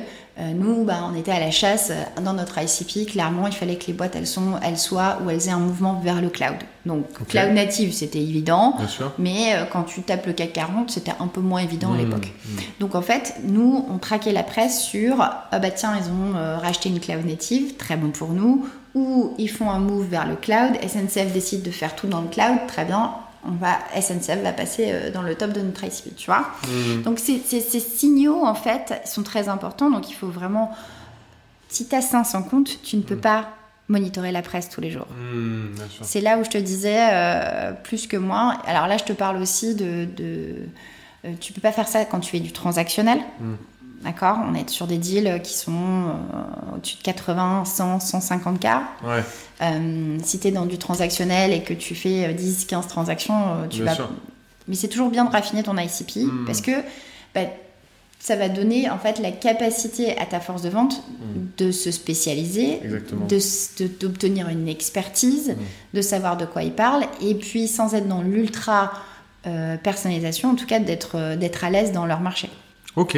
[0.53, 3.09] nous, bah, on était à la chasse euh, dans notre ICP.
[3.09, 5.99] Clairement, il fallait que les boîtes, elles, sont, elles soient ou elles aient un mouvement
[5.99, 6.57] vers le cloud.
[6.85, 8.75] Donc, cloud native, c'était évident.
[9.17, 11.97] Mais euh, quand tu tapes le CAC 40, c'était un peu moins évident à mmh,
[11.97, 12.27] l'époque.
[12.27, 12.57] Mmh.
[12.79, 16.89] Donc, en fait, nous, on traquait la presse sur ah bah tiens, ils ont racheté
[16.89, 18.67] une cloud native, très bon pour nous.
[18.95, 20.73] Ou ils font un move vers le cloud.
[20.81, 23.11] SNCF décide de faire tout dans le cloud, très bien
[23.47, 26.51] on va, SNCF va passer euh, dans le top de notre ICP, tu vois.
[26.67, 27.01] Mmh.
[27.03, 29.89] Donc ces, signaux, en fait, sont très importants.
[29.89, 30.71] Donc il faut vraiment,
[31.69, 33.21] si tu as 500 comptes, tu ne peux mmh.
[33.21, 33.49] pas
[33.89, 35.07] monitorer la presse tous les jours.
[35.07, 38.57] Mmh, c'est là où je te disais, euh, plus que moins.
[38.65, 40.05] Alors là, je te parle aussi de...
[40.05, 40.55] de
[41.25, 43.19] euh, tu peux pas faire ça quand tu fais du transactionnel.
[44.03, 48.65] D'accord On est sur des deals qui sont euh, au-dessus de 80, 100, 150 k.
[49.03, 49.23] Ouais.
[49.61, 53.67] Euh, si tu es dans du transactionnel et que tu fais 10, euh, 15 transactions,
[53.69, 53.97] tu vas.
[54.67, 56.45] Mais c'est toujours bien de raffiner ton ICP hmm.
[56.45, 56.71] parce que
[57.33, 57.41] bah,
[58.19, 61.65] ça va donner en fait la capacité à ta force de vente mm.
[61.65, 62.81] de se spécialiser,
[63.99, 65.97] d'obtenir une expertise, mm.
[65.97, 68.91] de savoir de quoi il parle, et puis sans être dans l'ultra
[69.45, 72.49] euh, personnalisation, en tout cas d'être d'être à l'aise dans leur marché.
[72.95, 73.17] Ok,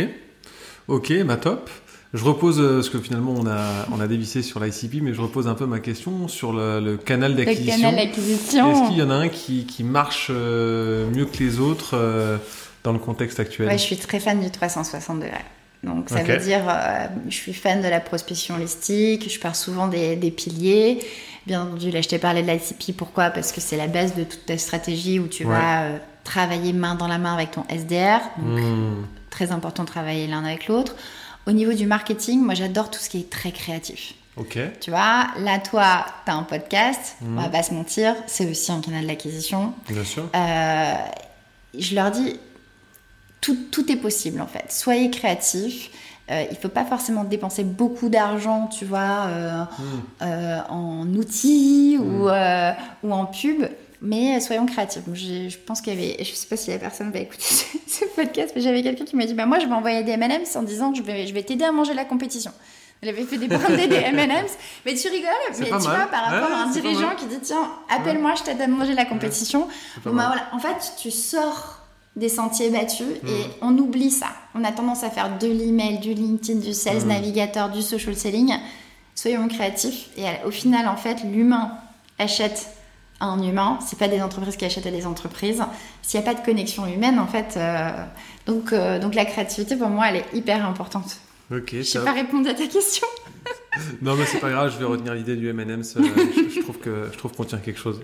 [0.89, 1.69] ok, bah top.
[2.13, 5.21] Je repose, euh, parce que finalement on a, on a dévissé sur l'ICP, mais je
[5.21, 7.75] repose un peu ma question sur le, canal d'acquisition.
[7.75, 8.71] Le canal d'acquisition.
[8.71, 11.95] Est-ce qu'il y en a un qui, qui marche mieux que les autres
[12.84, 13.67] dans le contexte actuel?
[13.67, 15.38] Ouais, je suis très fan du 360 degrés.
[15.84, 19.88] Donc ça veut dire, euh, je suis fan de la prospection holistique, je pars souvent
[19.88, 20.99] des, des piliers.
[21.47, 23.30] Bien entendu, là je t'ai parlé de l'ICP, pourquoi?
[23.30, 26.95] Parce que c'est la base de toute ta stratégie où tu vas euh, travailler main
[26.95, 28.19] dans la main avec ton SDR.
[28.38, 29.06] Donc hmm.
[29.30, 30.96] Très important de travailler l'un avec l'autre.
[31.48, 34.13] Au niveau du marketing, moi j'adore tout ce qui est très créatif.
[34.38, 34.58] Ok.
[34.80, 37.52] Tu vois, là toi, tu as un podcast, on va hmm.
[37.52, 39.74] pas se mentir, c'est aussi un canal d'acquisition.
[39.89, 40.30] Bien sûr.
[40.34, 40.94] Euh,
[41.78, 42.39] je leur dis,
[43.42, 44.65] tout, tout, est possible en fait.
[44.72, 45.89] Soyez créatifs.
[46.32, 49.63] Euh, il ne faut pas forcément dépenser beaucoup d'argent, tu vois, euh,
[50.22, 52.76] euh, en outils ou, hmm.
[53.04, 53.63] ou, en pub,
[54.02, 55.04] mais soyons créatifs.
[55.14, 57.44] Je, je pense qu'il y avait, je ne sais pas si la personne va écouter
[57.88, 60.56] ce, podcast, mais j'avais quelqu'un qui m'a dit bah, Moi, je vais envoyer des MM's
[60.56, 62.52] en disant que je vais, je vais t'aider à manger la compétition.
[63.02, 64.58] Elle avait fait des brandés des M&M's.
[64.86, 68.36] Mais tu rigoles, mais tu vois, par rapport à un dirigeant qui dit Tiens, appelle-moi,
[68.36, 69.68] je t'aide à manger la compétition.
[70.04, 70.50] Bon, bah, voilà.
[70.52, 71.80] En fait, tu sors
[72.16, 73.52] des sentiers battus et hmm.
[73.62, 74.28] on oublie ça.
[74.56, 77.10] On a tendance à faire de l'email, du LinkedIn, du Sales hmm.
[77.10, 78.54] Navigator, du social selling.
[79.16, 81.72] Soyons créatifs et au final, en fait, l'humain
[82.18, 82.70] achète
[83.19, 83.79] à un humain.
[83.86, 85.63] C'est pas des entreprises qui achètent à des entreprises.
[86.01, 87.91] S'il n'y a pas de connexion humaine, en fait, euh,
[88.49, 91.17] donc, euh, donc la créativité pour moi, elle est hyper importante.
[91.53, 91.69] Ok.
[91.73, 93.08] Je sais pas répondre à ta question.
[94.01, 95.97] non, mais c'est pas grave, je vais retenir l'idée du M&M's.
[95.97, 96.01] Euh,
[96.55, 98.01] je, trouve que je trouve qu'on tient quelque chose.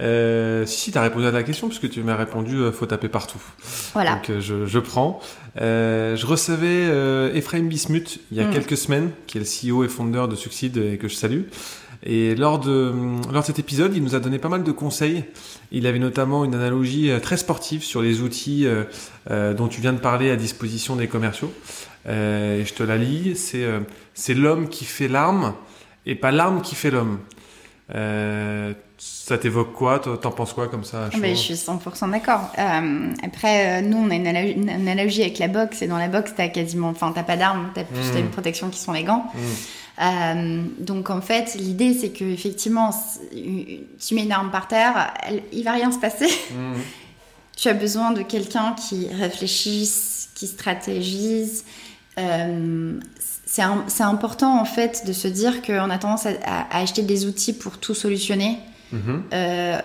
[0.00, 3.40] Euh, si, tu as répondu à ta question, puisque tu m'as répondu faut taper partout.
[3.92, 4.14] Voilà.
[4.14, 5.20] Donc je, je prends.
[5.56, 8.52] je recevais Ephraim Bismuth il y a mm.
[8.52, 11.42] quelques semaines, qui est le CEO et fondeur de Succeed et que je salue.
[12.04, 12.92] Et lors de,
[13.32, 15.24] lors de cet épisode, il nous a donné pas mal de conseils.
[15.72, 18.66] Il avait notamment une analogie très sportive sur les outils
[19.28, 21.52] dont tu viens de parler à disposition des commerciaux.
[22.06, 23.34] et je te la lis.
[23.36, 23.66] C'est
[24.14, 25.54] c'est l'homme qui fait l'arme
[26.06, 27.18] et pas l'arme qui fait l'homme.
[27.94, 32.50] Euh, ça t'évoque quoi T'en penses quoi comme ça Mais Je suis 100% d'accord.
[32.58, 35.82] Euh, après, euh, nous, on a une analogie, avec la boxe.
[35.82, 36.88] Et dans la boxe, t'as quasiment...
[36.88, 38.18] Enfin, t'as pas d'armes, t'as plus mmh.
[38.18, 39.26] une protection qui sont les gants.
[39.34, 39.38] Mmh.
[40.78, 42.90] Donc, en fait, l'idée, c'est que effectivement,
[43.32, 46.28] tu mets une arme par terre, il il va rien se passer.
[46.50, 46.74] Mmh.
[47.56, 51.64] tu as besoin de quelqu'un qui réfléchisse, qui stratégise,
[53.48, 57.78] c'est important en fait de se dire qu'on a tendance à, acheter des outils pour
[57.78, 58.58] tout solutionner.
[58.92, 59.22] Mhm.
[59.32, 59.78] Euh,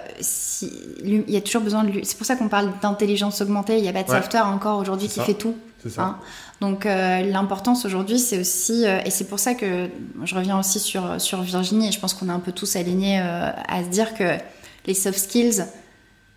[1.04, 3.90] il y a toujours besoin de c'est pour ça qu'on parle d'intelligence augmentée il n'y
[3.90, 5.58] a pas de software encore aujourd'hui qui fait tout
[5.98, 6.16] hein.
[6.64, 9.90] Donc euh, l'importance aujourd'hui c'est aussi euh, et c'est pour ça que
[10.24, 13.20] je reviens aussi sur, sur Virginie et je pense qu'on est un peu tous alignés
[13.20, 14.38] à se dire que
[14.86, 15.66] les soft skills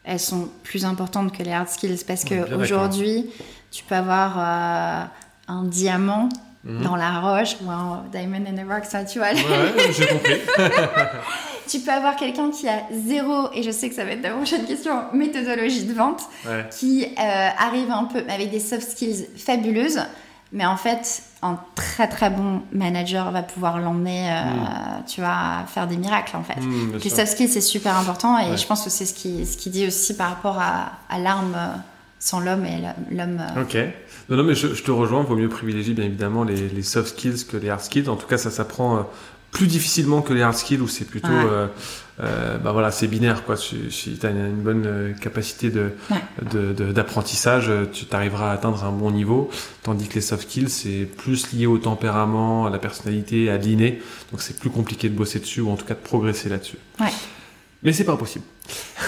[0.05, 3.31] elles sont plus importantes que les hard skills parce qu'aujourd'hui
[3.71, 5.11] tu peux avoir
[5.49, 6.29] un diamant
[6.67, 6.83] Mhm.
[6.83, 9.29] dans la roche ou un Diamond in the Rock, ça tu vois.
[9.29, 10.41] Ouais, j'ai compris.
[11.67, 14.31] tu peux avoir quelqu'un qui a zéro, et je sais que ça va être ta
[14.31, 16.23] prochaine question, méthodologie de vente,
[16.71, 20.01] qui euh, arrive un peu avec des soft skills fabuleuses,
[20.53, 25.05] mais en fait, un très très bon manager va pouvoir l'emmener, euh, mhm.
[25.07, 26.61] tu vois, faire des miracles en fait.
[26.61, 29.57] Mhm, les soft skills, c'est super important, et je pense que c'est ce qui, ce
[29.57, 31.77] qui dit aussi par rapport à, à l'arme euh,
[32.19, 33.41] sans l'homme et l'homme.
[33.61, 33.77] Ok.
[34.29, 35.21] Non, non, mais je, te rejoins.
[35.21, 38.09] Il vaut mieux privilégier bien évidemment les, soft skills que les hard skills.
[38.09, 39.07] En tout cas, ça s'apprend
[39.51, 41.29] plus difficilement que les hard skills où c'est plutôt.
[41.29, 41.67] Euh,
[42.19, 43.57] euh, bah voilà, c'est binaire quoi.
[43.57, 45.93] Si, tu as une, bonne capacité de,
[46.93, 49.51] d'apprentissage, tu arriveras à atteindre un bon niveau.
[49.83, 54.01] Tandis que les soft skills, c'est plus lié au tempérament, à la personnalité, à l'inné.
[54.31, 56.79] Donc c'est plus compliqué de bosser dessus ou en tout cas de progresser là-dessus.
[57.01, 57.13] Ouais.
[57.83, 58.45] Mais c'est pas impossible.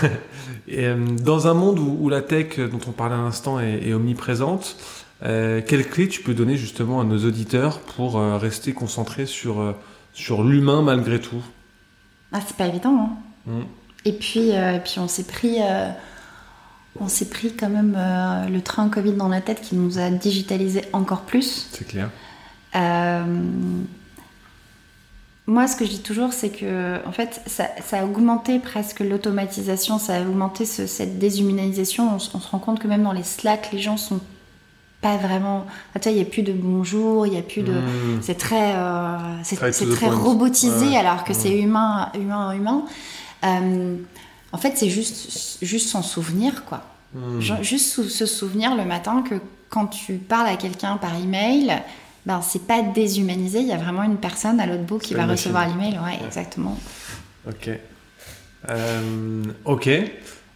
[0.68, 0.88] et,
[1.22, 4.76] dans un monde où, la tech dont on parlait à l'instant est, est omniprésente,
[5.24, 9.60] euh, quelles clés tu peux donner justement à nos auditeurs pour euh, rester concentrés sur,
[9.60, 9.72] euh,
[10.18, 11.42] sur l'humain malgré tout
[12.32, 13.16] ah, C'est pas évident.
[13.46, 13.52] Hein.
[13.52, 13.62] Mm.
[14.04, 14.52] Et puis,
[14.84, 15.56] puis on s'est pris,
[17.00, 17.96] on s'est pris quand même
[18.50, 21.68] le train Covid dans la tête qui nous a digitalisé encore plus.
[21.72, 22.08] C'est clair.
[25.46, 29.00] moi, ce que je dis toujours, c'est que en fait, ça, ça, a augmenté presque
[29.00, 32.08] l'automatisation, ça a augmenté cette déshumanisation.
[32.08, 34.20] On, on, se rend compte que même dans les Slack, les gens sont
[35.00, 35.66] pas vraiment.
[35.94, 37.72] tu vois, il n'y a plus de bonjour, il n'y a plus de.
[37.72, 38.20] Hmm.
[38.20, 42.84] C'est très, euh, c'est très robotisé alors que c'est humain, humain, humain.
[43.44, 43.96] Euh,
[44.52, 46.82] en fait, c'est juste, juste s'en souvenir, quoi.
[47.14, 47.40] Hmm.
[47.40, 49.36] Juste se souvenir le matin que
[49.70, 51.72] quand tu parles à quelqu'un par email,
[52.26, 55.26] ben, c'est pas déshumanisé, il y a vraiment une personne à l'autre bout qui va
[55.26, 55.94] recevoir l'email.
[55.94, 56.76] Ouais, ouais, exactement.
[57.46, 57.70] Ok.
[58.68, 59.88] Euh, ok.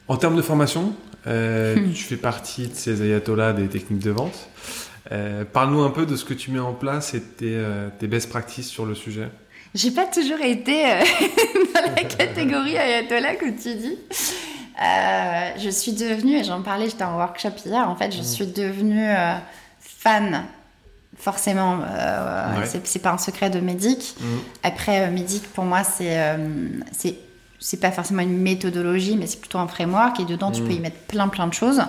[0.08, 0.92] En termes de formation,
[1.26, 1.92] euh, hmm.
[1.92, 4.48] tu fais partie de ces ayatollahs des techniques de vente.
[5.10, 7.60] Euh, parle-nous un peu de ce que tu mets en place et tes,
[7.98, 9.28] tes best practices sur le sujet.
[9.74, 10.82] J'ai pas toujours été
[11.74, 13.98] dans la catégorie ayatollah que tu dis.
[15.62, 18.24] je suis devenue, et j'en parlais, j'étais en workshop hier, en fait, je hmm.
[18.24, 19.08] suis devenue
[19.80, 20.46] fan
[21.22, 24.16] forcément, euh, c'est pas un secret de Médic.
[24.20, 24.38] Hmm.
[24.62, 26.18] Après, euh, Médic, pour moi, c'est
[26.92, 27.16] c'est
[27.62, 30.78] c'est pas forcément une méthodologie, mais c'est plutôt un framework et dedans tu peux y
[30.78, 30.82] hmm.
[30.82, 31.80] mettre plein plein de choses.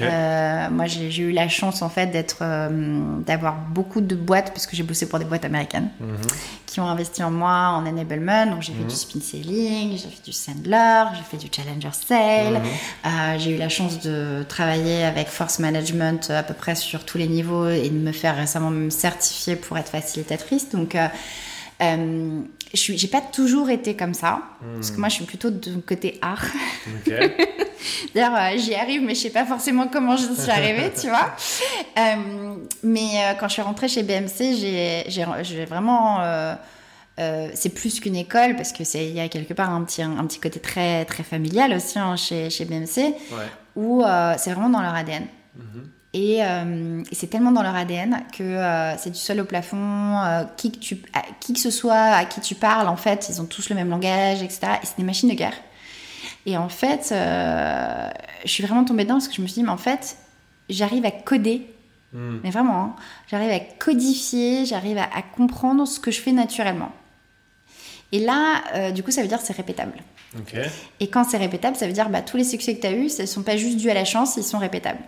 [0.00, 4.66] Euh, moi j'ai eu la chance en fait d'être, euh, d'avoir beaucoup de boîtes parce
[4.66, 6.16] que j'ai bossé pour des boîtes américaines mhm.
[6.66, 8.46] qui ont investi en moi en enablement.
[8.46, 8.88] Donc j'ai fait mhm.
[8.88, 12.54] du spin selling, j'ai fait du sandler, j'ai fait du challenger sale.
[12.54, 12.62] Mhm.
[13.06, 17.18] Euh, j'ai eu la chance de travailler avec Force Management à peu près sur tous
[17.18, 20.68] les niveaux et de me faire récemment me certifier pour être facilitatrice.
[20.70, 21.08] Donc euh,
[22.74, 24.42] je j'ai pas toujours été comme ça,
[24.74, 26.46] parce que moi je suis plutôt de côté art.
[28.14, 31.34] D'ailleurs, euh, j'y arrive, mais je sais pas forcément comment je suis arrivée, tu vois.
[31.96, 34.56] Euh, mais quand je suis rentrée chez BMC,
[35.06, 36.18] j'ai vraiment.
[37.16, 40.26] c'est plus qu'une école parce que c'est il y a quelque part un petit un,
[40.26, 43.14] petit côté très très familial aussi hein, chez, chez BMC
[43.76, 44.02] où
[44.36, 45.26] c'est vraiment dans leur ADN.
[46.14, 50.20] Euh, et, c'est tellement dans leur ADN que euh, c'est du sol au plafond.
[50.24, 51.02] Euh, qui, que tu,
[51.40, 53.90] qui que ce soit à qui tu parles, en fait, ils ont tous le même
[53.90, 54.60] langage, etc.
[54.82, 55.56] Et c'est des machines de guerre.
[56.46, 57.08] Et en fait,
[58.44, 60.16] je suis vraiment tombée dedans parce que je me suis dit, mais en fait,
[60.68, 61.66] j'arrive à coder.
[62.12, 62.38] Hmm.
[62.44, 62.96] Mais vraiment, hein,
[63.28, 66.92] j'arrive à codifier, j'arrive à, à, comprendre ce que je fais naturellement.
[68.12, 69.94] Et là, du coup, ça veut dire que c'est répétable.
[71.00, 73.08] Et quand c'est répétable, ça veut dire bah, tous les succès que tu as eus,
[73.08, 75.00] ce ne sont pas juste dus à la chance, ils sont répétables.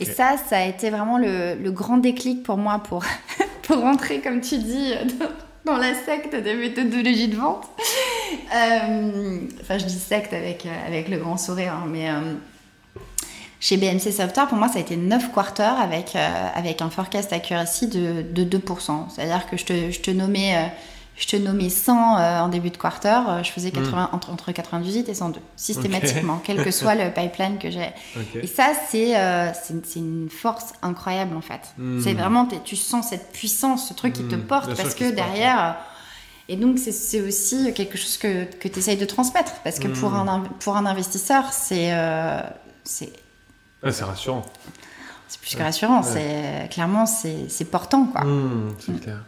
[0.00, 3.04] Et ça, ça a été vraiment le, grand déclic pour moi pour,
[3.62, 4.92] pour rentrer, comme tu dis,
[5.64, 7.64] dans, la secte des méthodologies de vente.
[8.54, 12.34] Euh, enfin, je dis secte avec, euh, avec le grand sourire, hein, mais euh,
[13.60, 16.14] chez BMC Software, pour moi, ça a été 9 quarters avec,
[16.54, 19.08] avec un forecast accuracy de, de 2%.
[19.08, 20.70] C'est-à-dire que je te, je te nommais
[21.16, 24.14] je te nommais 100 euh, en début de quarter, euh, je faisais 80, hmm.
[24.14, 27.90] entre, entre, 98 et 102, systématiquement, quel que soit le pipeline que j'ai.
[28.34, 31.60] Et ça, euh, c'est c'est une force incroyable en fait.
[31.78, 32.00] Hmm.
[32.00, 34.42] C'est vraiment, tu sens cette puissance, ce truc qui te hmm.
[34.42, 35.76] porte, parce que derrière.
[36.46, 40.12] Et donc, c'est aussi quelque chose que, que tu essayes de transmettre, parce que pour,
[40.14, 41.94] un, pour un investisseur, c'est.
[42.82, 43.12] c'est
[43.90, 44.44] c'est rassurant.
[45.28, 48.24] C'est plus que rassurant, c'est clairement, c'est portant, quoi.
[48.78, 49.22] c'est clair.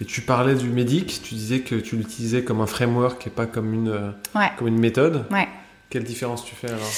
[0.00, 3.46] Et tu parlais du médic, tu disais que tu l'utilisais comme un framework et pas
[3.46, 5.26] comme une, euh, comme une méthode.
[5.30, 5.48] Ouais.
[5.90, 6.90] Quelle différence tu fais alors?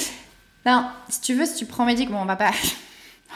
[0.65, 2.51] Non, si tu veux, si tu prends médic, bon, on va pas.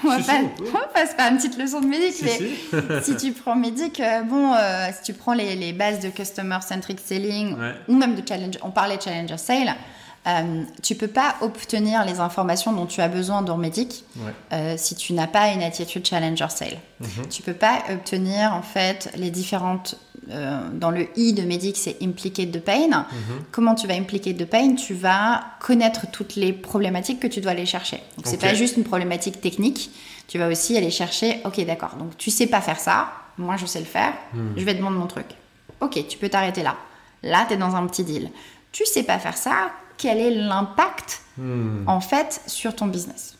[0.04, 3.17] On va, pas, on va pas se faire une petite leçon de médic, mais si.
[3.17, 7.00] tu prends médic, euh, bon, euh, si tu prends les, les, bases de customer centric
[7.04, 7.56] selling
[7.88, 9.76] ou même de challenge, on parlait de challenger sale,
[10.27, 14.03] euh, tu peux pas obtenir les informations dont tu as besoin dans Medic
[14.51, 16.77] euh, si tu n'as pas une attitude challenger sale.
[16.99, 17.27] Mhm.
[17.29, 19.95] Tu peux pas obtenir en fait les différentes
[20.29, 22.89] euh, dans le i de Medic c'est implicate the pain.
[22.89, 23.05] Mhm.
[23.51, 24.75] Comment tu vas impliquer the pain?
[24.75, 28.03] Tu vas connaître toutes les problématiques que tu dois aller chercher.
[28.17, 29.91] Donc c'est pas juste une problématique technique.
[30.27, 31.39] Tu vas aussi aller chercher.
[31.45, 31.95] Ok d'accord.
[31.97, 33.11] Donc tu sais pas faire ça.
[33.37, 34.13] Moi je sais le faire.
[34.33, 34.55] Mhm.
[34.57, 35.27] Je vais te demander mon truc.
[35.79, 36.75] Ok tu peux t'arrêter là.
[37.23, 38.29] Là tu es dans un petit deal.
[38.73, 41.88] Tu sais pas faire ça quel est l'impact hmm.
[41.88, 43.36] en fait sur ton business.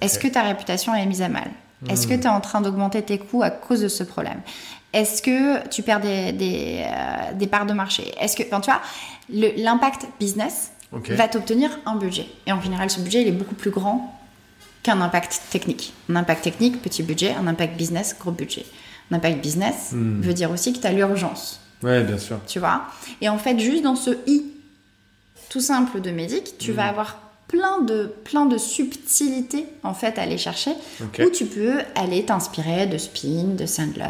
[0.00, 1.50] Est-ce que ta réputation est mise à mal?
[1.88, 2.20] Est-ce que hmm.
[2.20, 4.40] tu es en train d'augmenter tes coûts à cause de ce problème?
[4.92, 8.12] Est-ce que tu perds des, des, euh, parts de marché?
[8.20, 8.80] Est-ce que, enfin, tu vois,
[9.56, 12.26] l'impact business va t'obtenir un budget.
[12.46, 14.18] Et en général, ce budget, il est beaucoup plus grand
[14.82, 15.94] qu'un impact technique.
[16.10, 17.34] Un impact technique, petit budget.
[17.34, 18.66] Un impact business, gros budget.
[19.10, 20.20] Un impact business hmm.
[20.20, 21.60] veut dire aussi que tu as l'urgence.
[21.82, 22.38] Ouais, bien sûr.
[22.46, 22.84] Tu vois?
[23.20, 24.51] Et en fait, juste dans ce i
[25.52, 26.88] tout simple de médic, tu vas mm.
[26.88, 30.70] avoir plein de, plein de subtilités en fait à aller chercher
[31.02, 34.06] où tu peux aller t'inspirer de spin, de Sandler,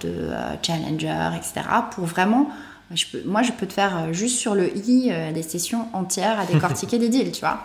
[0.00, 1.66] de euh, Challenger, etc.
[1.90, 2.48] pour vraiment
[2.94, 5.88] je peux, moi, je peux te faire euh, juste sur le I euh, des sessions
[5.92, 7.58] entières à décortiquer des deals, tu vois.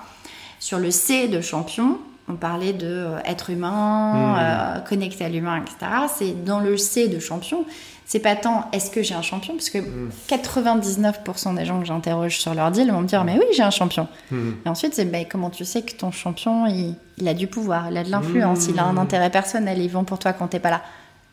[0.60, 4.84] Sur le C de champion, on parlait de être humain, mm.
[4.90, 5.92] connecté à l'humain, etc.
[6.14, 7.66] C'est dans le C de champion,
[8.12, 9.78] c'est pas tant est-ce que j'ai un champion, parce que
[10.28, 11.56] 99% hmm.
[11.56, 14.10] des gens que j'interroge sur leur deal vont me dire mais oui j'ai un champion.
[14.32, 14.52] Hmm.
[14.66, 17.96] Et ensuite c'est ben, comment tu sais que ton champion il, a du pouvoir, il
[17.96, 18.98] a de l'influence, il a un hmm.
[18.98, 20.82] intérêt personnel, ils vont pour toi quand t'es pas là.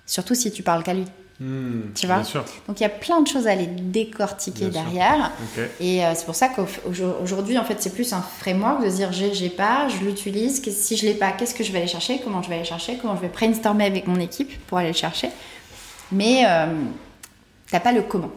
[0.07, 1.07] Surtout si tu parles qu'à lui.
[1.41, 2.23] Hmm, tu vois?
[2.69, 5.33] Donc il y a plein de choses à les décortiquer derrière.
[5.81, 9.35] Et euh, c'est pour ça qu'aujourd'hui, en fait, c'est plus un framework de dire j'ai,
[9.35, 10.63] j'ai pas, je l'utilise.
[10.63, 12.21] Si je l'ai pas, qu'est-ce que je vais aller chercher?
[12.23, 12.99] Comment je vais aller chercher?
[13.01, 15.31] Comment je vais brainstormer avec mon équipe pour aller le chercher?
[16.13, 16.67] Mais euh,
[17.71, 18.33] t'as pas le comment.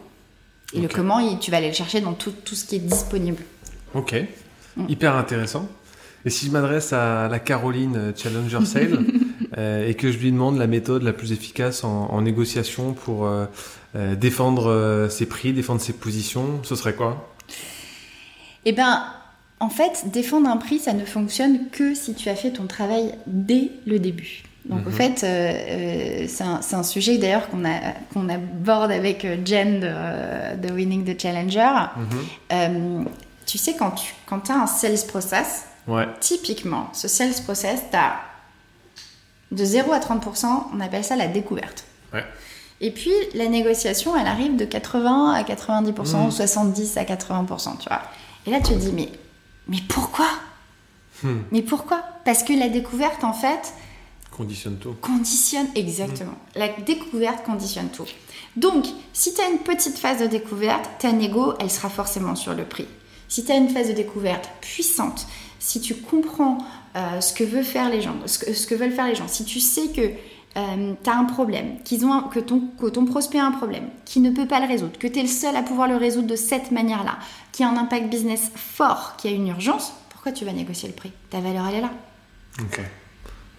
[0.74, 3.42] Et le comment, tu vas aller le chercher dans tout, tout ce qui est disponible.
[3.94, 4.14] Ok.
[4.76, 4.86] Mm.
[4.88, 5.68] Hyper intéressant.
[6.24, 8.98] Et si je m'adresse à la Caroline euh, Challenger Sale
[9.58, 13.46] euh, et que je lui demande la méthode la plus efficace en, négociation pour euh,
[14.16, 17.34] défendre ses prix, défendre ses positions, ce serait quoi?
[18.64, 19.04] Eh bien,
[19.58, 23.14] en fait, défendre un prix, ça ne fonctionne que si tu as fait ton travail
[23.26, 24.44] dès le début.
[24.64, 24.92] Donc, en mhm.
[24.92, 31.88] fait, c'est un, sujet d'ailleurs qu'on aborde avec Jen de, Winning the Challenger.
[32.50, 33.06] Mhm.
[33.44, 35.66] tu sais, quand tu quand as un sales process,
[36.20, 38.20] Typiquement, ce sales process, tu as
[39.50, 41.84] de 0 à 30%, on appelle ça la découverte.
[42.80, 46.98] Et puis, la négociation, elle arrive de 80 à 90%, 70 mmh.
[46.98, 48.02] à 80%, tu vois.
[48.44, 49.08] Et là, tu te dis, mais,
[49.68, 50.26] mais pourquoi?
[51.22, 51.42] Hmm.
[51.52, 52.02] Mais pourquoi?
[52.24, 53.72] Parce que la découverte, en fait...
[54.42, 54.94] Conditionne tout.
[55.00, 56.32] Conditionne, exactement.
[56.32, 56.58] Hmm.
[56.58, 58.06] La découverte conditionne tout.
[58.56, 62.52] Donc, si tu as une petite phase de découverte, ta négo, elle sera forcément sur
[62.52, 62.88] le prix.
[63.28, 65.28] Si tu as une phase de découverte puissante,
[65.60, 66.58] si tu comprends
[66.96, 69.60] euh, ce que veulent faire les gens, ce que, veulent faire les gens, si tu
[69.60, 70.10] sais que
[70.56, 73.90] euh, tu as un problème, qu'ils ont que, ton, que ton prospect a un problème,
[74.04, 76.26] qui ne peut pas le résoudre, que tu es le seul à pouvoir le résoudre
[76.26, 77.16] de cette manière-là,
[77.52, 80.94] qui a un impact business fort, qui a une urgence, pourquoi tu vas négocier le
[80.96, 81.12] prix?
[81.30, 81.92] Ta valeur, elle est là.
[82.60, 82.80] Ok.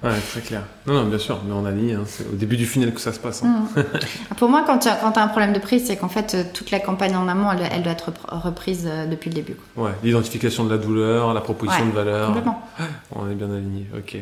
[0.03, 0.63] Ouais, très clair.
[0.85, 2.99] Non, non, bien sûr, mais on a dit, hein, c'est au début du funnel que
[2.99, 3.41] ça se passe.
[3.41, 3.67] Hein.
[3.73, 3.83] Mm.
[4.35, 6.81] Pour moi, quand tu as, un problème de prix, c'est qu'en fait, euh, toute la
[6.81, 9.55] campagne en amont, elle, doit être reprise euh, depuis le début.
[9.77, 12.27] Ouais, l'identification de la douleur, la proposition de valeur.
[12.27, 12.61] Complètement.
[13.15, 14.17] On est bien aligné, ok.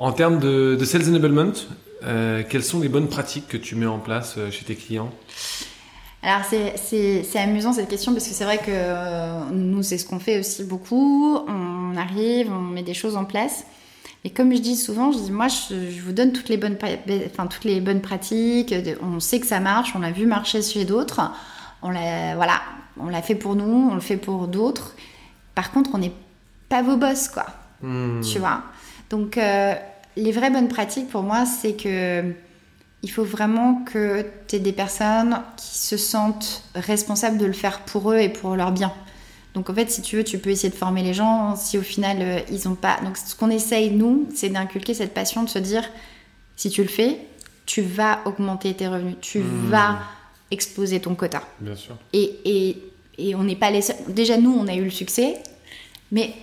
[0.00, 1.52] En termes de, sales enablement,
[2.04, 5.10] euh, quelles sont les bonnes pratiques que tu mets en place chez tes clients?
[6.24, 10.40] Alors c'est amusant cette question parce que c'est vrai que nous c'est ce qu'on fait
[10.40, 11.38] aussi beaucoup.
[11.46, 13.64] On arrive, on met des choses en place.
[14.24, 16.76] Et comme je dis souvent, je dis moi, je, vous donne toutes les bonnes,
[17.26, 18.74] enfin toutes les bonnes pratiques.
[19.02, 21.20] On sait que ça marche, on l'a vu marcher chez d'autres.
[21.82, 22.60] On l'a, voilà,
[22.98, 24.94] on l'a fait pour nous, on le fait pour d'autres.
[25.54, 26.12] Par contre, on n'est
[26.68, 27.46] pas vos boss, quoi.
[27.82, 28.20] Hmm.
[28.20, 28.62] Tu vois?
[29.10, 29.74] Donc, euh,
[30.16, 32.34] les vraies bonnes pratiques pour moi, c'est que
[33.02, 37.80] il faut vraiment que tu aies des personnes qui se sentent responsables de le faire
[37.80, 38.92] pour eux et pour leur bien.
[39.58, 41.56] Donc en fait, si tu veux, tu peux essayer de former les gens.
[41.56, 43.00] Si au final, euh, ils n'ont pas...
[43.04, 45.82] Donc ce qu'on essaye, nous, c'est d'inculquer cette passion de se dire,
[46.54, 47.18] si tu le fais,
[47.66, 49.68] tu vas augmenter tes revenus, tu mmh.
[49.68, 49.98] vas
[50.52, 51.42] exposer ton quota.
[51.58, 51.96] Bien sûr.
[52.12, 52.82] Et, et,
[53.18, 53.96] et on n'est pas les seuls.
[54.06, 55.42] Déjà, nous, on a eu le succès,
[56.12, 56.34] mais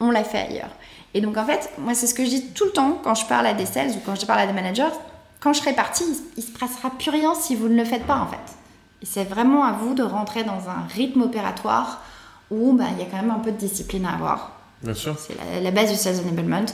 [0.00, 0.70] on l'a fait ailleurs.
[1.14, 3.24] Et donc en fait, moi, c'est ce que je dis tout le temps quand je
[3.26, 4.90] parle à des sales ou quand je parle à des managers.
[5.38, 6.02] Quand je serai partie,
[6.36, 8.56] il, ne se passera plus rien si vous ne le faites pas, en fait.
[9.00, 12.02] Et c'est vraiment à vous de rentrer dans un rythme opératoire
[12.50, 14.52] où bah, il y a quand même un peu de discipline à avoir.
[14.82, 15.16] Bien sûr.
[15.18, 16.66] C'est la, base du sales enablement.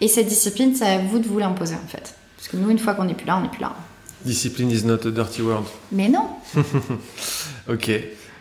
[0.00, 2.14] Et cette discipline, c'est à vous de vous l'imposer en fait.
[2.36, 3.74] Parce que nous, une fois qu'on n'est plus là, on n'est plus là.
[4.24, 5.64] Discipline is not a dirty word.
[5.92, 6.28] Mais non.
[7.68, 7.90] ok.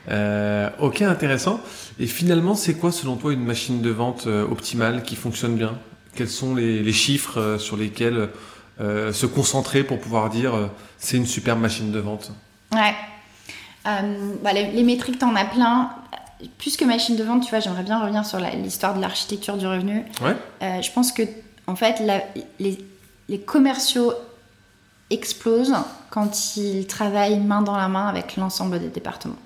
[0.09, 1.61] Euh, ok, intéressant.
[1.99, 5.77] Et finalement, c'est quoi selon toi une machine de vente euh, optimale qui fonctionne bien?
[6.15, 8.29] Quels sont les, chiffres euh, sur lesquels
[8.79, 10.53] se concentrer pour pouvoir dire
[10.97, 12.31] c'est une superbe machine de vente?
[12.71, 12.95] Ouais.
[13.85, 15.91] Bah, les, les, métriques, t'en as plein
[16.57, 19.67] plus que machine de vente, tu vois, j'aimerais bien revenir sur l'histoire de l'architecture du
[19.67, 20.05] revenu.
[20.21, 20.35] Ouais.
[20.61, 21.23] Euh, je pense que,
[21.67, 22.01] en fait,
[22.59, 24.13] les, commerciaux
[25.09, 25.75] explosent
[26.09, 29.37] quand ils travaillent main dans la main avec l'ensemble des départements.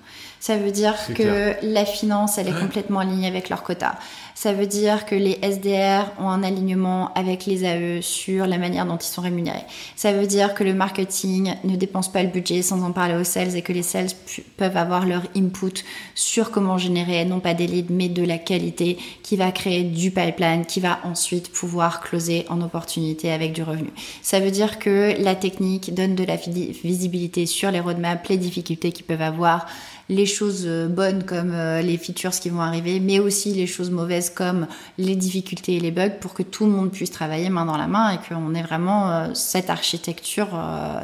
[0.46, 3.96] Ça veut dire que la finance, elle est complètement alignée avec leur quota.
[4.36, 8.86] Ça veut dire que les SDR ont un alignement avec les AE sur la manière
[8.86, 9.64] dont ils sont rémunérés.
[9.96, 13.24] Ça veut dire que le marketing ne dépense pas le budget sans en parler aux
[13.24, 14.10] sales et que les sales
[14.56, 15.82] peuvent avoir leur input
[16.14, 20.12] sur comment générer non pas des leads mais de la qualité qui va créer du
[20.12, 23.90] pipeline qui va ensuite pouvoir closer en opportunité avec du revenu.
[24.22, 28.92] Ça veut dire que la technique donne de la visibilité sur les roadmaps, les difficultés
[28.92, 29.66] qu'ils peuvent avoir,
[30.08, 33.90] les choses euh, bonnes comme euh, les features qui vont arriver, mais aussi les choses
[33.90, 34.66] mauvaises comme
[34.98, 37.88] les difficultés et les bugs pour que tout le monde puisse travailler main dans la
[37.88, 40.48] main et qu'on ait vraiment euh, cette architecture,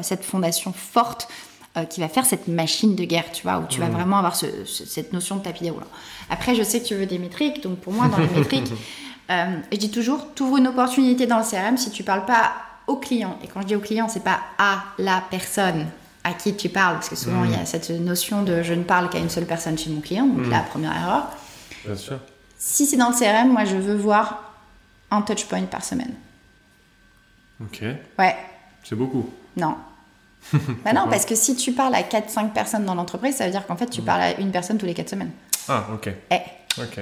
[0.01, 1.27] cette fondation forte
[1.89, 3.93] qui va faire cette machine de guerre, tu vois, où tu vas mmh.
[3.93, 5.87] vraiment avoir cette notion de tapis déroulant.
[6.29, 8.71] Après, je sais que tu veux des métriques, donc pour moi, dans les métriques,
[9.29, 12.53] je dis toujours, tu ouvres une opportunité dans le CRM si tu parles pas
[12.85, 13.39] au client.
[13.43, 15.87] Et quand je dis au client, c'est pas à la personne
[16.23, 17.65] à qui tu parles, parce que souvent il y a mm.
[17.65, 20.61] cette notion de je ne parle qu'à une seule personne chez mon client, donc la
[20.61, 20.65] mm.
[20.65, 21.27] première erreur.
[21.85, 22.19] Bien sûr.
[22.57, 24.53] Si c'est dans le CRM, moi je veux voir
[25.11, 26.13] un touch point par semaine.
[27.61, 27.83] Ok.
[28.17, 28.35] Ouais.
[28.83, 29.29] C'est beaucoup.
[29.57, 29.75] Non.
[30.53, 33.65] bah non, parce que si tu parles à 4-5 personnes dans l'entreprise, ça veut dire
[33.65, 34.05] qu'en fait, tu mm.
[34.05, 35.31] parles à une personne tous les 4 semaines.
[35.67, 36.09] Ah, ok.
[36.31, 36.39] Eh.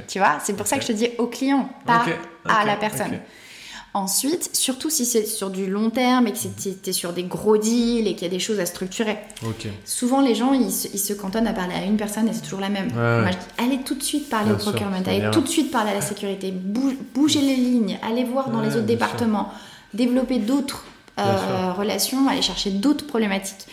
[0.08, 2.06] Tu vois, c'est pour ça que je te dis au client, pas
[2.46, 3.20] à la personne.
[3.94, 7.58] Ensuite, surtout si c'est sur du long terme et que tu es sur des gros
[7.58, 9.18] deals et qu'il y a des choses à structurer.
[9.84, 12.70] Souvent, les gens, ils se, cantonnent à parler à une personne et c'est toujours la
[12.70, 12.90] même.
[12.94, 15.92] Moi, je dis, allez tout de suite parler au procurement, allez tout de suite parler
[15.92, 19.52] à la sécité, bougez les lignes, allez voir dans les autres départements,
[19.94, 20.86] développer d'autres
[21.20, 23.68] euh, relations, aller chercher d'autres problématiques.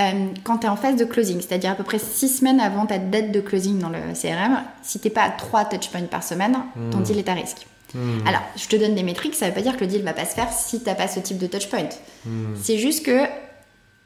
[0.00, 2.86] Euh, quand tu es en phase de closing, c'est-à-dire à peu près 6 semaines avant
[2.86, 6.22] ta date de closing dans le CRM, si tu n'es pas à 3 touchpoints par
[6.22, 6.56] semaine,
[6.90, 7.02] ton hmm.
[7.02, 7.66] deal est à risque.
[7.94, 8.26] Hmm.
[8.26, 10.12] Alors, je te donne des métriques, ça ne veut pas dire que le deal va
[10.12, 11.88] pas se faire si tu n'as pas ce type de touchpoint.
[12.24, 12.54] Hmm.
[12.60, 13.26] C'est juste que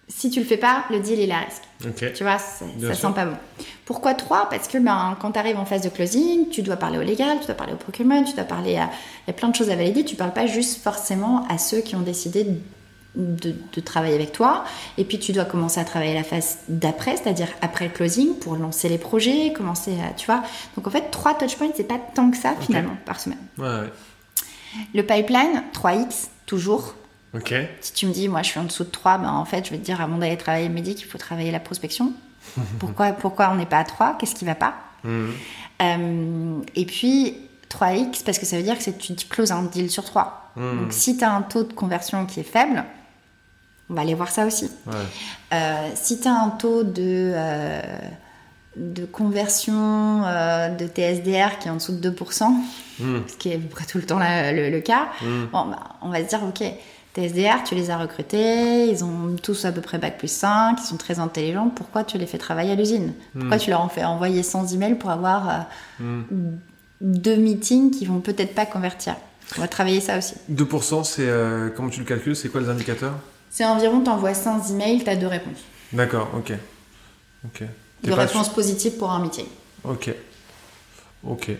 [0.08, 1.62] si tu le fais pas, le deal est à risque.
[2.14, 3.36] Tu vois, ça, ne sent pas bon.
[3.84, 6.98] Pourquoi 3 Parce que ben, quand tu arrives en phase de closing, tu dois parler
[6.98, 8.90] au légal, tu dois parler au procurement, tu dois parler à.
[9.26, 10.04] Il y a plein de choses à valider.
[10.04, 12.46] Tu ne parles pas juste forcément à ceux qui ont décidé
[13.16, 14.64] de, travailler avec toi.
[14.98, 18.56] Et puis tu dois commencer à travailler la phase d'après, c'est-à-dire après le closing, pour
[18.56, 20.12] lancer les projets, commencer à.
[20.14, 20.42] Tu vois
[20.76, 23.38] Donc en fait, 3 touchpoints, c'est pas tant que ça finalement par semaine.
[23.58, 26.94] Le pipeline, 3x, toujours.
[27.80, 29.70] Si tu me dis, moi je suis en dessous de 3, ben, en fait, je
[29.70, 32.12] vais te dire, avant d'aller travailler le médic, il faut travailler la prospection.
[32.78, 34.74] pourquoi, pourquoi on n'est pas à 3 Qu'est-ce qui va pas?
[35.02, 35.32] Mhm.
[35.82, 37.36] euh, Et puis,
[37.70, 40.52] 3x, parce que ça veut dire que tu closes un deal sur 3.
[40.56, 40.78] Mhm.
[40.78, 42.84] Donc si tu as un taux de conversion qui est faible,
[43.90, 44.70] on va aller voir ça aussi.
[45.52, 47.80] Euh, si tu as un taux de, euh,
[48.76, 52.46] de conversion de TSDR qui est en dessous de 2%,
[52.98, 53.22] mhm.
[53.26, 55.08] ce qui est à peu près tout le temps le, cas,
[55.52, 56.64] bon, bah, on va se dire, ok,
[57.14, 60.84] TSDR, tu les as recrutés, ils ont tous à peu près bac plus 5, ils
[60.84, 61.68] sont très intelligents.
[61.68, 63.12] Pourquoi tu les fais travailler à l'usine?
[63.38, 63.60] Pourquoi hmm.
[63.60, 65.48] tu leur en fais envoyer 100 emails pour avoir
[66.00, 66.58] euh, hmm.
[67.00, 69.14] deux meetings qui vont peut-être pas convertir?
[69.56, 70.34] On va travailler ça aussi.
[70.50, 72.34] 2%, c'est euh, comment tu le calcules?
[72.34, 73.14] C'est quoi les indicateurs?
[73.54, 75.60] C'est environ, tu envoies 100 emails, tu as deux réponses.
[75.92, 76.52] D'accord, ok.
[77.44, 77.62] ok.
[78.02, 79.46] Deux réponses positives pour un meeting.
[79.84, 80.12] Ok.
[81.24, 81.52] Ok.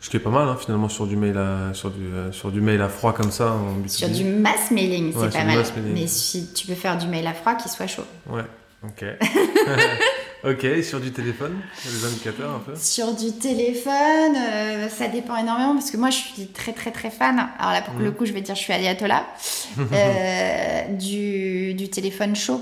[0.00, 2.50] Ce qui est pas mal hein, finalement sur du mail à, sur du, euh, sur
[2.50, 3.58] du mail à froid comme ça.
[3.88, 5.62] sur du mass mailing, c'est pas mal.
[5.92, 8.06] Mais si tu peux faire du mail à froid qui soit chaud.
[8.26, 8.46] Ouais,
[8.82, 9.04] ok.
[10.44, 15.74] ok, sur du téléphone, les indicateurs un peu Sur du téléphone, euh, ça dépend énormément
[15.74, 17.48] parce que moi je suis très très très fan.
[17.58, 18.14] Alors là pour le mmh.
[18.14, 19.26] coup, je vais dire je suis Ayatollah.
[19.78, 22.60] euh, du, du téléphone chaud.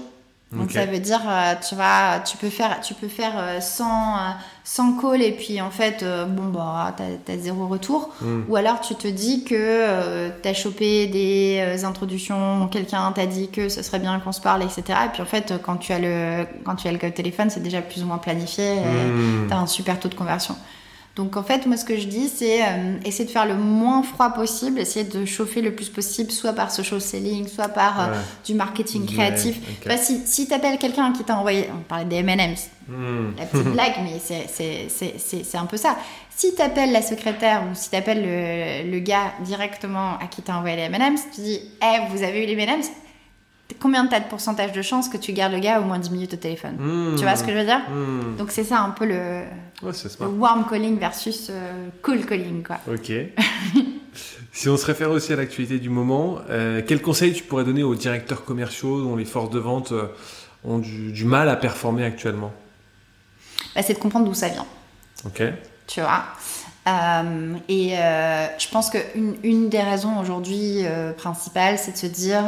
[0.53, 4.31] Donc ça veut dire, euh, tu vois, tu peux faire, tu peux faire 100, euh,
[4.65, 8.15] 100 euh, calls et puis en fait, bon bah, t'as as zéro retour.
[8.23, 8.45] Hmm.
[8.49, 13.83] Ou alors tu te dis que t'as chopé des introductions, quelqu'un t'a dit que ce
[13.83, 14.83] serait bien qu'on se parle, etc.
[15.05, 17.83] Et puis en fait, quand tu as le, quand tu as le téléphone, c'est déjà
[17.83, 18.77] plus ou moins planifié.
[18.77, 19.49] Et hmm.
[19.51, 20.57] T'as un super taux de conversion.
[21.19, 24.05] Donc en fait, moi ce que je dis, c'est euh, essayer de faire le moins
[24.05, 28.15] froid possible, essayer de chauffer le plus possible, soit par social selling, soit par euh,
[28.47, 29.59] du marketing créatif.
[30.01, 33.33] si, si tu appelles quelqu'un qui t'a envoyé, on parlait des MM's, hmm.
[33.37, 35.97] la petite blague, mais c'est un peu ça.
[36.31, 40.43] Si tu appelles la secrétaire ou si tu appelles le, le, gars directement à qui
[40.43, 42.93] t'a envoyé les MM's, tu dis, eh, vous avez eu les MM's?
[43.75, 46.11] Combien de tas de pourcentage de chances que tu gardes le gars au moins 10
[46.11, 46.77] minutes au téléphone?
[46.79, 47.17] Hmm.
[47.17, 47.81] Tu vois ce que je veux dire?
[47.91, 48.37] Hmm.
[48.37, 49.43] Donc c'est ça un peu le,
[49.83, 52.63] warm calling versus euh, cool calling.
[52.63, 52.79] Quoi.
[52.93, 53.13] Ok.
[54.53, 57.83] si on se réfère aussi à l'actualité du moment, euh, quels conseils tu pourrais donner
[57.83, 60.09] aux directeurs commerciaux dont les forces de vente euh,
[60.65, 62.53] ont du, mal à performer actuellement?
[63.75, 64.67] Bah, C'est de comprendre d'où ça vient.
[65.27, 65.43] Ok.
[65.87, 66.25] Tu vois?
[67.69, 70.85] Et je pense qu'une une des raisons aujourd'hui
[71.19, 72.45] principales, c'est de se dire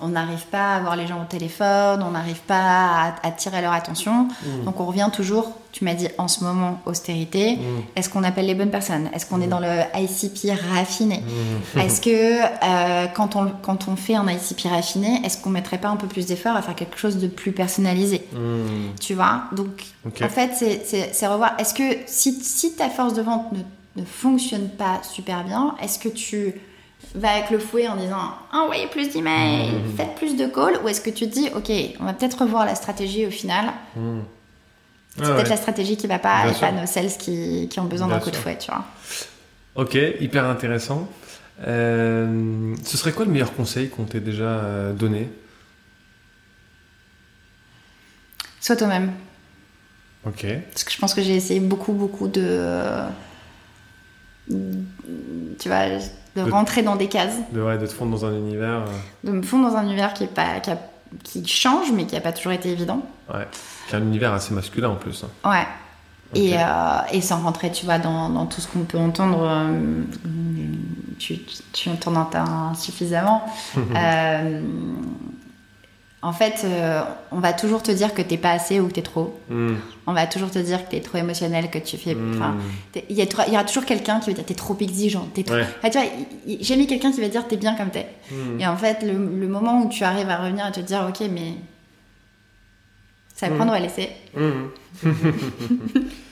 [0.00, 3.72] on n'arrive pas à avoir les gens au téléphone, on n'arrive pas à attirer leur
[3.72, 4.28] attention.
[4.44, 4.64] Mm.
[4.64, 7.60] Donc on revient toujours, tu m'as dit en ce moment austérité, mm.
[7.96, 9.08] est-ce qu'on appelle les bonnes personnes?
[9.14, 9.50] Est-ce qu'on est mm.
[9.50, 11.22] dans le ICP raffiné?
[11.76, 15.88] Est-ce que euh, quand, on, quand on fait un ICP raffiné, est-ce qu'on mettrait pas
[15.88, 18.26] un peu plus d'effort à faire quelque chose de plus personnalisé?
[19.00, 19.44] Tu vois?
[19.52, 19.84] Donc
[20.22, 24.68] en fait c'est revoir, est-ce que si, si, ta force de vente ne, ne fonctionne
[24.68, 26.54] pas super bien, est-ce que tu
[27.14, 29.96] va avec le fouet en disant envoyez plus d'emails, mmh.
[29.96, 32.66] faites plus de calls, ou est-ce que tu te dis ok, on va peut-être revoir
[32.66, 34.20] la stratégie au final mmh.
[35.16, 38.08] C'est peut-être la stratégie qui va pas et pas nos sales qui, qui ont besoin
[38.08, 38.84] d'un coup de fouet, tu vois.
[39.74, 41.08] Ok, hyper intéressant.
[41.66, 45.30] Euh, ce serait quoi le meilleur conseil qu'on t'ait déjà euh, donné?
[48.60, 49.12] Sois toi-même.
[50.26, 50.46] Ok.
[50.72, 53.06] Parce que je pense que j'ai essayé beaucoup, beaucoup de.
[54.48, 55.98] Tu vois,
[56.36, 57.34] de, rentrer dans des cases.
[57.52, 58.82] De, ouais, de te fondre dans un univers.
[58.82, 58.86] Euh.
[59.24, 60.60] De me fondre dans un univers qui, est pas,
[61.24, 63.02] qui, change, mais qui n'a pas toujours été évident.
[63.32, 63.46] Ouais.
[63.88, 65.24] Qui est un univers assez masculin en plus.
[65.24, 65.50] Hein.
[65.50, 65.66] Ouais.
[66.34, 66.62] Et, euh,
[67.12, 70.02] et, sans rentrer, tu vois, dans, dans tout ce qu'on peut entendre, euh,
[71.18, 71.38] tu,
[71.72, 73.44] tu, en entends suffisamment.
[76.26, 79.02] En fait, euh, on va toujours te dire que t'es pas assez ou que t'es
[79.02, 79.38] trop.
[79.48, 79.76] Hmm.
[80.08, 82.16] On va toujours te dire que t'es trop émotionnel, que tu fais.
[82.16, 82.58] Hmm.
[83.08, 85.28] il y, aura toujours quelqu'un qui va dire t'es trop exigeant.
[85.36, 85.54] Es trop...
[86.44, 88.08] j'ai mis quelqu'un qui va dire t'es bien comme t'es.
[88.32, 88.58] Hmm.
[88.58, 89.16] Et en fait, le,
[89.46, 91.54] moment où tu arrives à revenir et te dire ok, mais
[93.32, 94.10] ça va prendre ou à laisser.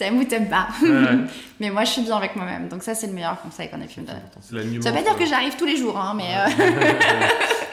[0.00, 0.68] t'aimes ou t'aimes pas.
[1.60, 2.68] mais moi, je suis bien avec moi-même.
[2.68, 4.80] Donc ça, c'est le meilleur conseil qu'on ait pu me donner.
[4.80, 6.34] Ça veut pas dire que j'arrive tous les jours, hein, mais...
[6.36, 6.92] Euh,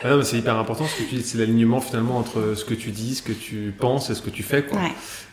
[0.19, 1.23] ah c'est hyper important ce que tu dis.
[1.23, 4.29] C'est l'alignement finalement entre ce que tu dis, ce que tu penses et ce que
[4.29, 4.63] tu fais.
[4.63, 4.79] Quoi.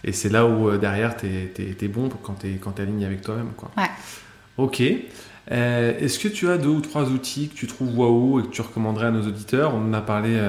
[0.04, 3.22] Et c'est là où euh, derrière, t'es es, bon quand t'es quand es aligné avec
[3.22, 3.50] toi-même.
[3.56, 3.72] Quoi.
[4.56, 4.80] Ok.
[5.50, 8.48] Euh, est-ce que tu as deux ou trois outils que tu trouves waouh et que
[8.48, 9.74] tu recommanderais à nos auditeurs?
[9.74, 10.40] On en a parlé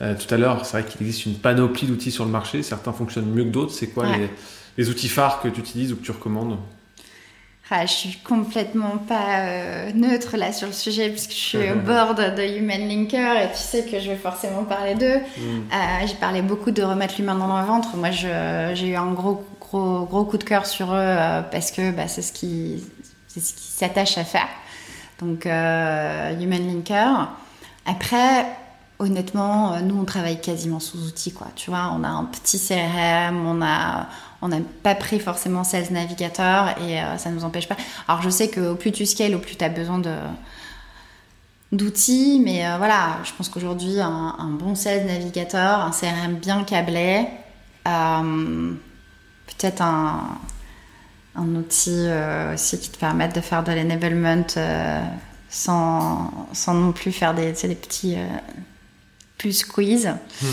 [0.00, 0.64] tout à l'heure.
[0.64, 2.62] C'est vrai qu'il existe une panoplie d'outils sur le marché.
[2.62, 3.74] Certains fonctionnent mieux que d'autres.
[3.74, 4.30] C'est quoi les
[4.76, 6.58] les outils phares que tu utilises ou que tu recommandes
[7.74, 11.76] ah, je suis complètement pas euh, neutre là sur le sujet puisque je suis au
[11.86, 15.16] bord de Human Linker et tu sais que je vais forcément parler d'eux.
[15.16, 15.40] Mm.
[15.40, 17.96] Euh, j'ai parlé beaucoup de remettre l'humain dans le ventre.
[17.96, 21.92] Moi, j'ai eu un gros, gros, gros coup de cœur sur eux euh, parce que
[21.92, 22.84] bah, c'est ce qui,
[23.26, 24.48] c'est ce qui s'attache à faire.
[25.18, 27.30] Donc, Human Linker.
[27.86, 28.44] Après,
[28.98, 31.46] honnêtement, nous, on travaille quasiment sous outils, quoi.
[31.56, 34.08] Tu vois, on a un petit CRM, on a,
[34.42, 37.76] on n'a pas pris forcément Sales Navigator et euh, ça ne nous empêche pas.
[38.08, 40.02] Alors je sais que plus tu scales, au plus tu as besoin
[41.70, 47.24] d'outils, mais euh, voilà, je pense qu'aujourd'hui un, bon Sales Navigator, un CRM bien câblé,
[47.86, 48.72] euh,
[49.46, 50.38] peut-être un,
[51.36, 52.08] outil
[52.52, 54.44] aussi qui te permette de faire de l'enablement
[55.48, 56.30] sans,
[56.68, 58.16] non plus faire des, petits
[59.38, 59.64] plus.
[59.72, 60.46] Mmh.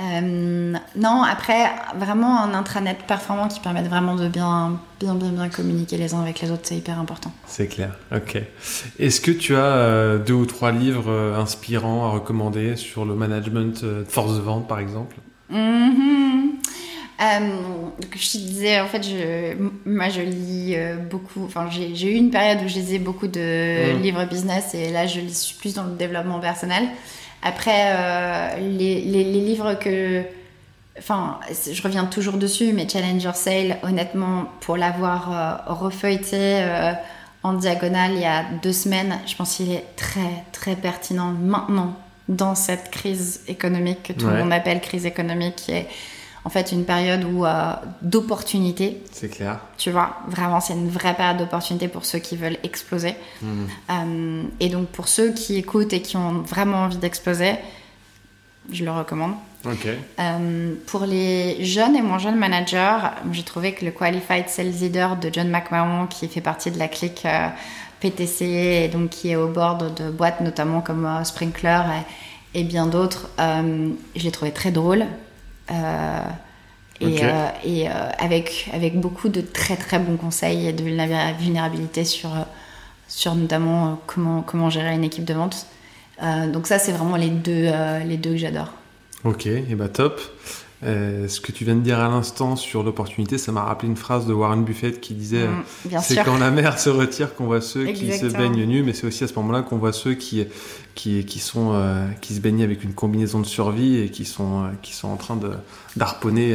[0.00, 5.48] Euh, non, après, vraiment un intranet performant qui permette vraiment de bien, bien, bien, bien
[5.48, 7.30] communiquer les uns avec les autres, c'est hyper important.
[7.46, 8.42] C'est clair, ok.
[8.98, 13.14] Est-ce que tu as euh, deux ou trois livres euh, inspirants à recommander sur le
[13.14, 15.16] management de force de vente, par exemple?
[15.52, 16.58] Mm-hmm.
[17.20, 19.54] je te disais, en fait, je,
[19.88, 20.76] moi je lis
[21.08, 21.44] beaucoup.
[21.44, 24.02] Enfin, j'ai eu une période où je lisais beaucoup de mmh.
[24.02, 26.88] livres business et là je lis plus dans le développement personnel.
[27.44, 30.22] Après, euh, les, livres que.
[30.98, 35.32] Enfin, je reviens toujours dessus, mais Challenger Sale, honnêtement, pour l'avoir
[35.68, 36.92] euh, refeuilleté euh,
[37.42, 41.96] en diagonale il y a deux semaines, je pense qu'il est très, très pertinent maintenant
[42.28, 45.88] dans cette crise économique que tout le monde appelle crise économique, qui est
[46.44, 47.72] en fait une période où euh,
[48.02, 49.02] d'opportunités.
[49.10, 49.60] C'est clair.
[49.78, 53.14] Tu vois, vraiment, c'est une vraie période d'opportunités pour ceux qui veulent exploser.
[53.42, 53.68] Mhm.
[53.90, 57.54] Euh, et donc pour ceux qui écoutent et qui ont vraiment envie d'exploser,
[58.70, 59.34] je le recommande.
[59.64, 59.86] Ok.
[60.20, 62.98] Euh, pour les jeunes et moins jeunes managers,
[63.32, 66.88] j'ai trouvé que le Qualified Sales Leader de John McMahon, qui fait partie de la
[66.88, 67.26] clique
[68.00, 71.80] PTC et donc qui est au bord de boîtes notamment comme Sprinkler
[72.54, 75.06] et, et bien d'autres, je l'ai trouvé très drôle.
[75.70, 76.20] Euh,
[77.00, 82.04] et, euh, et euh, avec, avec beaucoup de très très bons conseils et de vulnérabilité
[82.04, 82.30] sur,
[83.08, 85.66] sur notamment comment, comment gérer une équipe de vente.
[86.52, 87.70] donc ça, c'est vraiment les deux,
[88.06, 88.72] les deux que j'adore.
[89.24, 90.20] Ok, et bah top.
[90.84, 93.96] Euh, ce que tu viens de dire à l'instant sur l'opportunité, ça m'a rappelé une
[93.96, 97.62] phrase de Warren Buffett qui disait mm, c'est quand la mer se retire qu'on voit
[97.62, 100.46] ceux qui se baignent nus, mais c'est aussi à ce moment-là qu'on voit ceux qui
[100.94, 104.64] qui, qui sont euh, qui se baignent avec une combinaison de survie et qui sont
[104.64, 105.38] euh, qui sont en train
[105.96, 106.54] d'arponner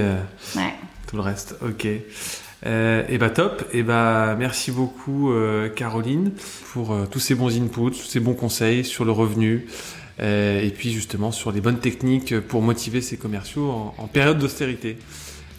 [1.07, 1.55] tout le reste.
[1.65, 1.85] Ok.
[1.85, 5.31] et bah top, et bah merci beaucoup
[5.75, 6.31] Caroline
[6.71, 10.91] pour tous ces bons inputs, tous ces bons conseils sur le revenu, euh, et puis
[10.91, 14.97] justement sur les bonnes techniques pour motiver ces commerciaux en, période d'austérité.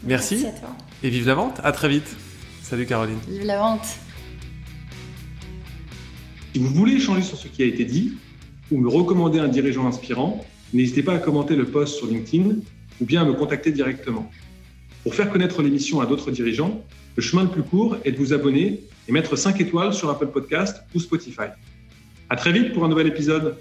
[0.04, 0.40] Merci.
[0.42, 0.76] Merci à toi.
[1.02, 1.60] Et vive la vente.
[1.62, 2.16] À très vite.
[2.62, 3.18] Salut Caroline.
[3.28, 3.86] Vive la vente.
[6.52, 8.14] Si vous voulez échanger sur ce qui a été dit
[8.70, 12.56] ou me recommander un dirigeant inspirant, n'hésitez pas à commenter le post sur LinkedIn
[13.00, 14.30] ou bien à me contacter directement.
[15.02, 16.84] Pour faire connaître l'émission à d'autres dirigeants,
[17.16, 20.28] le chemin le plus court est de vous abonner et mettre 5 étoiles sur Apple
[20.28, 21.48] Podcast ou Spotify.
[22.28, 23.56] À très vite pour un nouvel épisode.